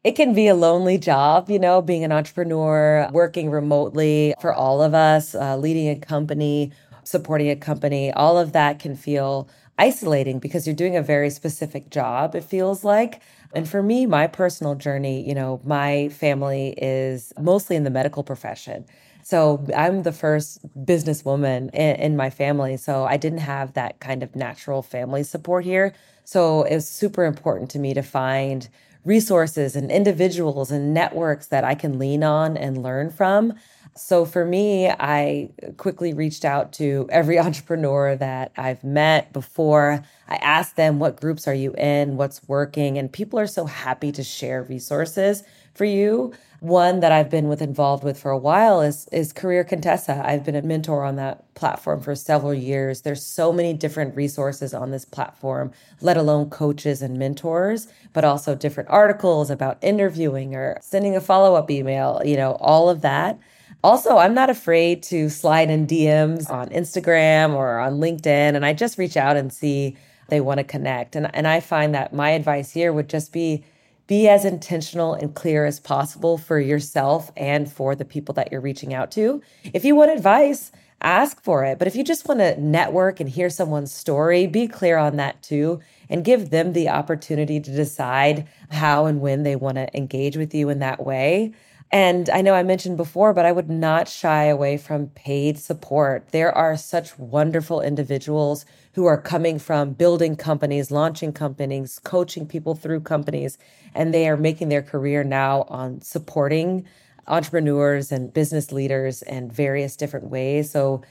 It 0.04 0.12
can 0.12 0.32
be 0.32 0.46
a 0.48 0.54
lonely 0.54 0.96
job, 0.96 1.50
you 1.50 1.58
know, 1.58 1.82
being 1.82 2.02
an 2.02 2.12
entrepreneur, 2.12 3.08
working 3.12 3.50
remotely 3.50 4.32
for 4.40 4.54
all 4.54 4.80
of 4.80 4.94
us, 4.94 5.34
uh, 5.34 5.56
leading 5.56 5.88
a 5.88 5.96
company 5.96 6.72
supporting 7.08 7.48
a 7.48 7.56
company, 7.56 8.12
all 8.12 8.38
of 8.38 8.52
that 8.52 8.78
can 8.78 8.94
feel 8.94 9.48
isolating 9.78 10.38
because 10.38 10.66
you're 10.66 10.76
doing 10.76 10.96
a 10.96 11.02
very 11.02 11.30
specific 11.30 11.88
job, 11.90 12.34
it 12.34 12.44
feels 12.44 12.84
like. 12.84 13.22
And 13.54 13.66
for 13.66 13.82
me, 13.82 14.04
my 14.04 14.26
personal 14.26 14.74
journey, 14.74 15.26
you 15.26 15.34
know, 15.34 15.60
my 15.64 16.10
family 16.10 16.74
is 16.76 17.32
mostly 17.40 17.76
in 17.76 17.84
the 17.84 17.90
medical 17.90 18.22
profession. 18.22 18.84
So 19.22 19.64
I'm 19.76 20.02
the 20.02 20.12
first 20.12 20.60
businesswoman 20.84 21.70
in, 21.74 21.96
in 21.96 22.16
my 22.16 22.28
family. 22.28 22.76
So 22.76 23.04
I 23.04 23.16
didn't 23.16 23.38
have 23.40 23.72
that 23.74 24.00
kind 24.00 24.22
of 24.22 24.36
natural 24.36 24.82
family 24.82 25.22
support 25.22 25.64
here. 25.64 25.94
So 26.24 26.64
it 26.64 26.74
was 26.74 26.88
super 26.88 27.24
important 27.24 27.70
to 27.70 27.78
me 27.78 27.94
to 27.94 28.02
find 28.02 28.68
resources 29.04 29.74
and 29.76 29.90
individuals 29.90 30.70
and 30.70 30.92
networks 30.92 31.46
that 31.46 31.64
I 31.64 31.74
can 31.74 31.98
lean 31.98 32.22
on 32.22 32.56
and 32.56 32.82
learn 32.82 33.10
from. 33.10 33.54
So 33.96 34.24
for 34.24 34.44
me, 34.44 34.88
I 34.88 35.50
quickly 35.76 36.12
reached 36.12 36.44
out 36.44 36.72
to 36.74 37.08
every 37.10 37.38
entrepreneur 37.48 38.16
that 38.16 38.52
I've 38.56 38.84
met 38.84 39.32
before. 39.32 40.02
I 40.28 40.36
asked 40.36 40.76
them, 40.76 40.98
what 40.98 41.20
groups 41.20 41.48
are 41.48 41.54
you 41.54 41.74
in? 41.74 42.16
What's 42.16 42.46
working? 42.48 42.98
And 42.98 43.12
people 43.12 43.38
are 43.38 43.46
so 43.46 43.66
happy 43.66 44.12
to 44.12 44.22
share 44.22 44.62
resources 44.62 45.42
for 45.74 45.84
you. 45.84 46.32
One 46.60 46.98
that 47.00 47.12
I've 47.12 47.30
been 47.30 47.46
with 47.46 47.62
involved 47.62 48.02
with 48.02 48.18
for 48.18 48.32
a 48.32 48.38
while 48.38 48.80
is 48.80 49.06
is 49.12 49.32
Career 49.32 49.62
Contessa. 49.62 50.20
I've 50.26 50.44
been 50.44 50.56
a 50.56 50.62
mentor 50.62 51.04
on 51.04 51.14
that 51.14 51.54
platform 51.54 52.00
for 52.00 52.16
several 52.16 52.52
years. 52.52 53.02
There's 53.02 53.24
so 53.24 53.52
many 53.52 53.74
different 53.74 54.16
resources 54.16 54.74
on 54.74 54.90
this 54.90 55.04
platform, 55.04 55.70
let 56.00 56.16
alone 56.16 56.50
coaches 56.50 57.00
and 57.00 57.16
mentors, 57.16 57.86
but 58.12 58.24
also 58.24 58.56
different 58.56 58.90
articles 58.90 59.50
about 59.50 59.78
interviewing 59.82 60.56
or 60.56 60.78
sending 60.80 61.14
a 61.14 61.20
follow-up 61.20 61.70
email, 61.70 62.20
you 62.24 62.36
know, 62.36 62.54
all 62.60 62.90
of 62.90 63.02
that. 63.02 63.38
Also, 63.84 64.16
I'm 64.16 64.34
not 64.34 64.50
afraid 64.50 65.02
to 65.04 65.28
slide 65.28 65.70
in 65.70 65.86
DMs 65.86 66.50
on 66.50 66.68
Instagram 66.70 67.54
or 67.54 67.78
on 67.78 68.00
LinkedIn 68.00 68.26
and 68.26 68.66
I 68.66 68.72
just 68.72 68.98
reach 68.98 69.16
out 69.16 69.36
and 69.36 69.52
see 69.52 69.96
they 70.28 70.40
want 70.40 70.58
to 70.58 70.64
connect. 70.64 71.16
And 71.16 71.34
and 71.34 71.46
I 71.46 71.60
find 71.60 71.94
that 71.94 72.12
my 72.12 72.30
advice 72.30 72.72
here 72.72 72.92
would 72.92 73.08
just 73.08 73.32
be 73.32 73.64
be 74.08 74.26
as 74.26 74.44
intentional 74.44 75.14
and 75.14 75.34
clear 75.34 75.66
as 75.66 75.78
possible 75.78 76.38
for 76.38 76.58
yourself 76.58 77.30
and 77.36 77.70
for 77.70 77.94
the 77.94 78.06
people 78.06 78.32
that 78.34 78.50
you're 78.50 78.60
reaching 78.60 78.94
out 78.94 79.10
to. 79.12 79.42
If 79.62 79.84
you 79.84 79.94
want 79.94 80.10
advice, 80.10 80.72
ask 81.02 81.42
for 81.42 81.64
it. 81.64 81.78
But 81.78 81.86
if 81.86 81.94
you 81.94 82.02
just 82.02 82.26
want 82.26 82.40
to 82.40 82.60
network 82.60 83.20
and 83.20 83.28
hear 83.28 83.50
someone's 83.50 83.92
story, 83.92 84.46
be 84.46 84.66
clear 84.66 84.96
on 84.96 85.16
that 85.16 85.42
too 85.42 85.80
and 86.08 86.24
give 86.24 86.50
them 86.50 86.72
the 86.72 86.88
opportunity 86.88 87.60
to 87.60 87.70
decide 87.70 88.48
how 88.70 89.06
and 89.06 89.20
when 89.20 89.42
they 89.42 89.56
want 89.56 89.76
to 89.76 89.94
engage 89.96 90.36
with 90.36 90.54
you 90.54 90.70
in 90.70 90.78
that 90.80 91.04
way. 91.04 91.52
And 91.90 92.28
I 92.28 92.42
know 92.42 92.54
I 92.54 92.62
mentioned 92.62 92.98
before, 92.98 93.32
but 93.32 93.46
I 93.46 93.52
would 93.52 93.70
not 93.70 94.08
shy 94.08 94.44
away 94.44 94.76
from 94.76 95.06
paid 95.08 95.58
support. 95.58 96.28
There 96.32 96.52
are 96.52 96.76
such 96.76 97.18
wonderful 97.18 97.80
individuals 97.80 98.66
who 98.92 99.06
are 99.06 99.20
coming 99.20 99.58
from 99.58 99.92
building 99.92 100.36
companies, 100.36 100.90
launching 100.90 101.32
companies, 101.32 101.98
coaching 102.04 102.46
people 102.46 102.74
through 102.74 103.00
companies, 103.00 103.56
and 103.94 104.12
they 104.12 104.28
are 104.28 104.36
making 104.36 104.68
their 104.68 104.82
career 104.82 105.24
now 105.24 105.62
on 105.68 106.02
supporting 106.02 106.86
entrepreneurs 107.26 108.12
and 108.12 108.34
business 108.34 108.70
leaders 108.70 109.22
in 109.22 109.50
various 109.50 109.96
different 109.96 110.28
ways. 110.28 110.70
So 110.70 111.02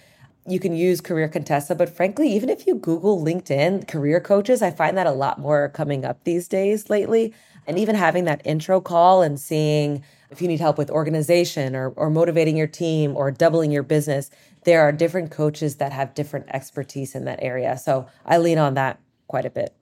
you 0.47 0.59
can 0.59 0.75
use 0.75 1.01
Career 1.01 1.27
Contessa, 1.27 1.75
but 1.75 1.89
frankly, 1.89 2.31
even 2.31 2.49
if 2.49 2.65
you 2.67 2.75
Google 2.75 3.23
LinkedIn 3.23 3.87
career 3.87 4.19
coaches, 4.19 4.61
I 4.61 4.71
find 4.71 4.97
that 4.97 5.07
a 5.07 5.11
lot 5.11 5.39
more 5.39 5.69
coming 5.69 6.05
up 6.05 6.23
these 6.23 6.47
days 6.47 6.89
lately. 6.89 7.33
And 7.65 7.77
even 7.77 7.95
having 7.95 8.25
that 8.25 8.41
intro 8.45 8.79
call 8.79 9.21
and 9.21 9.39
seeing 9.39 10.03
if 10.29 10.41
you 10.41 10.47
need 10.47 10.59
help 10.59 10.77
with 10.77 10.89
organization 10.89 11.75
or, 11.75 11.89
or 11.89 12.09
motivating 12.09 12.57
your 12.57 12.67
team 12.67 13.15
or 13.15 13.31
doubling 13.31 13.71
your 13.71 13.83
business, 13.83 14.29
there 14.65 14.81
are 14.81 14.91
different 14.91 15.31
coaches 15.31 15.75
that 15.75 15.93
have 15.93 16.13
different 16.13 16.47
expertise 16.49 17.15
in 17.15 17.25
that 17.25 17.39
area. 17.41 17.77
So 17.77 18.07
I 18.25 18.37
lean 18.37 18.57
on 18.57 18.73
that 18.73 18.99
quite 19.27 19.45
a 19.45 19.49
bit. 19.49 19.73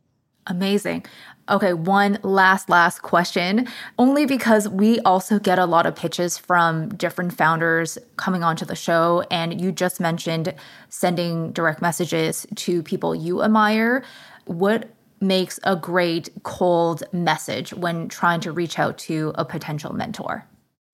Amazing. 0.47 1.05
Okay, 1.49 1.73
one 1.73 2.19
last, 2.21 2.69
last 2.69 3.01
question. 3.01 3.67
Only 3.97 4.27
because 4.27 4.69
we 4.69 4.99
also 4.99 5.39
get 5.39 5.57
a 5.57 5.65
lot 5.65 5.87
of 5.87 5.95
pitches 5.95 6.37
from 6.37 6.89
different 6.89 7.35
founders 7.35 7.97
coming 8.15 8.43
onto 8.43 8.65
the 8.65 8.75
show. 8.75 9.23
And 9.31 9.59
you 9.59 9.71
just 9.71 9.99
mentioned 9.99 10.53
sending 10.89 11.51
direct 11.51 11.81
messages 11.81 12.45
to 12.55 12.83
people 12.83 13.15
you 13.15 13.41
admire. 13.41 14.03
What 14.45 14.89
makes 15.21 15.59
a 15.63 15.75
great 15.75 16.29
cold 16.43 17.03
message 17.11 17.73
when 17.73 18.07
trying 18.09 18.41
to 18.41 18.51
reach 18.51 18.79
out 18.79 18.97
to 18.99 19.31
a 19.35 19.45
potential 19.45 19.93
mentor? 19.93 20.45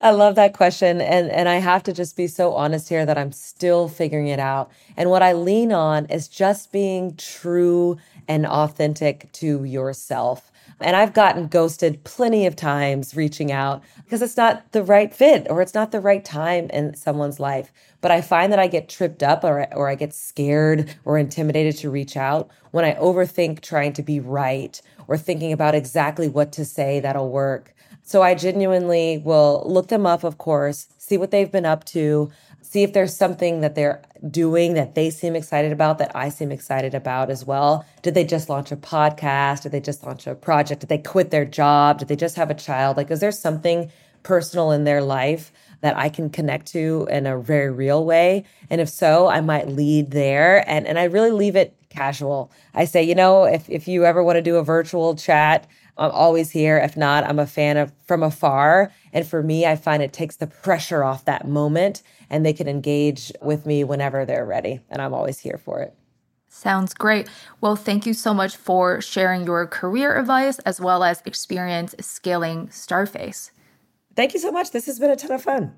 I 0.02 0.10
love 0.10 0.34
that 0.34 0.52
question. 0.52 1.00
And, 1.00 1.30
and 1.30 1.48
I 1.48 1.56
have 1.56 1.84
to 1.84 1.92
just 1.92 2.16
be 2.16 2.26
so 2.26 2.54
honest 2.54 2.88
here 2.88 3.06
that 3.06 3.16
I'm 3.16 3.30
still 3.30 3.86
figuring 3.86 4.26
it 4.26 4.40
out. 4.40 4.72
And 4.96 5.10
what 5.10 5.22
I 5.22 5.32
lean 5.32 5.72
on 5.72 6.06
is 6.06 6.26
just 6.26 6.72
being 6.72 7.14
true 7.16 7.98
and 8.26 8.44
authentic 8.44 9.30
to 9.34 9.62
yourself. 9.62 10.50
And 10.80 10.96
I've 10.96 11.14
gotten 11.14 11.46
ghosted 11.46 12.02
plenty 12.02 12.46
of 12.46 12.56
times 12.56 13.14
reaching 13.14 13.52
out 13.52 13.84
because 14.02 14.22
it's 14.22 14.36
not 14.36 14.72
the 14.72 14.82
right 14.82 15.14
fit 15.14 15.46
or 15.48 15.62
it's 15.62 15.74
not 15.74 15.92
the 15.92 16.00
right 16.00 16.24
time 16.24 16.68
in 16.70 16.96
someone's 16.96 17.38
life. 17.38 17.72
But 18.00 18.10
I 18.10 18.20
find 18.22 18.52
that 18.52 18.58
I 18.58 18.66
get 18.66 18.88
tripped 18.88 19.22
up 19.22 19.44
or, 19.44 19.72
or 19.72 19.88
I 19.88 19.94
get 19.94 20.12
scared 20.12 20.96
or 21.04 21.16
intimidated 21.16 21.76
to 21.78 21.90
reach 21.90 22.16
out 22.16 22.50
when 22.72 22.84
I 22.84 22.94
overthink 22.94 23.60
trying 23.60 23.92
to 23.92 24.02
be 24.02 24.18
right 24.18 24.82
or 25.06 25.16
thinking 25.16 25.52
about 25.52 25.76
exactly 25.76 26.28
what 26.28 26.50
to 26.52 26.64
say 26.64 26.98
that'll 26.98 27.30
work. 27.30 27.72
So 28.02 28.22
I 28.22 28.34
genuinely 28.34 29.18
will 29.18 29.62
look 29.66 29.88
them 29.88 30.06
up, 30.06 30.24
of 30.24 30.38
course, 30.38 30.88
see 30.98 31.16
what 31.16 31.30
they've 31.30 31.50
been 31.50 31.64
up 31.64 31.84
to, 31.86 32.30
see 32.60 32.82
if 32.82 32.92
there's 32.92 33.16
something 33.16 33.60
that 33.60 33.74
they're 33.74 34.02
doing 34.30 34.74
that 34.74 34.94
they 34.94 35.10
seem 35.10 35.36
excited 35.36 35.72
about 35.72 35.98
that 35.98 36.10
I 36.14 36.28
seem 36.28 36.50
excited 36.50 36.94
about 36.94 37.30
as 37.30 37.44
well. 37.44 37.84
Did 38.02 38.14
they 38.14 38.24
just 38.24 38.48
launch 38.48 38.72
a 38.72 38.76
podcast? 38.76 39.62
Did 39.62 39.72
they 39.72 39.80
just 39.80 40.04
launch 40.04 40.26
a 40.26 40.34
project? 40.34 40.80
Did 40.80 40.88
they 40.88 40.98
quit 40.98 41.30
their 41.30 41.44
job? 41.44 41.98
Did 41.98 42.08
they 42.08 42.16
just 42.16 42.36
have 42.36 42.50
a 42.50 42.54
child? 42.54 42.96
Like, 42.96 43.10
is 43.10 43.20
there 43.20 43.32
something 43.32 43.90
personal 44.22 44.70
in 44.70 44.84
their 44.84 45.02
life 45.02 45.52
that 45.80 45.96
I 45.96 46.08
can 46.08 46.30
connect 46.30 46.66
to 46.68 47.06
in 47.10 47.26
a 47.26 47.38
very 47.38 47.70
real 47.70 48.04
way? 48.04 48.44
And 48.70 48.80
if 48.80 48.88
so, 48.88 49.28
I 49.28 49.40
might 49.40 49.68
lead 49.68 50.10
there. 50.10 50.68
And, 50.68 50.86
and 50.86 50.98
I 50.98 51.04
really 51.04 51.32
leave 51.32 51.56
it 51.56 51.76
casual. 51.90 52.50
I 52.74 52.86
say, 52.86 53.02
you 53.02 53.14
know, 53.14 53.44
if, 53.44 53.68
if 53.68 53.86
you 53.86 54.04
ever 54.04 54.22
want 54.22 54.36
to 54.36 54.42
do 54.42 54.56
a 54.56 54.64
virtual 54.64 55.14
chat, 55.14 55.66
I'm 55.98 56.10
always 56.10 56.50
here. 56.50 56.78
If 56.78 56.96
not, 56.96 57.24
I'm 57.24 57.38
a 57.38 57.46
fan 57.46 57.76
of 57.76 57.92
from 58.06 58.22
afar. 58.22 58.92
And 59.12 59.26
for 59.26 59.42
me, 59.42 59.66
I 59.66 59.76
find 59.76 60.02
it 60.02 60.12
takes 60.12 60.36
the 60.36 60.46
pressure 60.46 61.04
off 61.04 61.24
that 61.26 61.46
moment 61.46 62.02
and 62.30 62.46
they 62.46 62.52
can 62.52 62.68
engage 62.68 63.30
with 63.42 63.66
me 63.66 63.84
whenever 63.84 64.24
they're 64.24 64.46
ready. 64.46 64.80
And 64.88 65.02
I'm 65.02 65.12
always 65.12 65.38
here 65.38 65.60
for 65.62 65.80
it. 65.82 65.94
Sounds 66.48 66.92
great. 66.92 67.28
Well, 67.60 67.76
thank 67.76 68.04
you 68.04 68.12
so 68.12 68.34
much 68.34 68.56
for 68.56 69.00
sharing 69.00 69.46
your 69.46 69.66
career 69.66 70.18
advice 70.18 70.58
as 70.60 70.80
well 70.80 71.02
as 71.02 71.22
experience 71.24 71.94
scaling 72.00 72.68
Starface. 72.68 73.50
Thank 74.14 74.34
you 74.34 74.40
so 74.40 74.52
much. 74.52 74.70
This 74.70 74.86
has 74.86 74.98
been 74.98 75.10
a 75.10 75.16
ton 75.16 75.32
of 75.32 75.42
fun. 75.42 75.74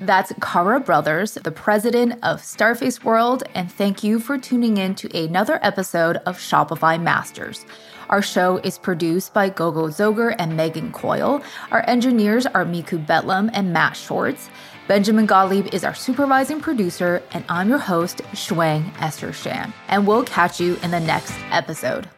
That's 0.00 0.32
Kara 0.40 0.78
Brothers, 0.78 1.34
the 1.34 1.50
president 1.50 2.12
of 2.22 2.40
Starface 2.40 3.02
World, 3.02 3.42
and 3.54 3.72
thank 3.72 4.04
you 4.04 4.20
for 4.20 4.38
tuning 4.38 4.76
in 4.76 4.94
to 4.96 5.24
another 5.24 5.58
episode 5.60 6.18
of 6.18 6.38
Shopify 6.38 7.02
Masters. 7.02 7.66
Our 8.08 8.22
show 8.22 8.56
is 8.58 8.78
produced 8.78 9.34
by 9.34 9.50
Gogo 9.50 9.88
Zoger 9.88 10.34
and 10.38 10.56
Megan 10.56 10.92
Coyle. 10.92 11.42
Our 11.70 11.84
engineers 11.86 12.46
are 12.46 12.64
Miku 12.64 13.04
Betlam 13.04 13.50
and 13.52 13.72
Matt 13.72 13.96
Schwartz. 13.96 14.48
Benjamin 14.86 15.26
Gottlieb 15.26 15.66
is 15.74 15.84
our 15.84 15.94
supervising 15.94 16.60
producer, 16.60 17.22
and 17.32 17.44
I'm 17.50 17.68
your 17.68 17.78
host, 17.78 18.18
Shuang 18.32 18.90
Esther 19.02 19.34
Shan. 19.34 19.74
And 19.88 20.06
we'll 20.06 20.24
catch 20.24 20.58
you 20.58 20.76
in 20.82 20.90
the 20.90 21.00
next 21.00 21.34
episode. 21.50 22.08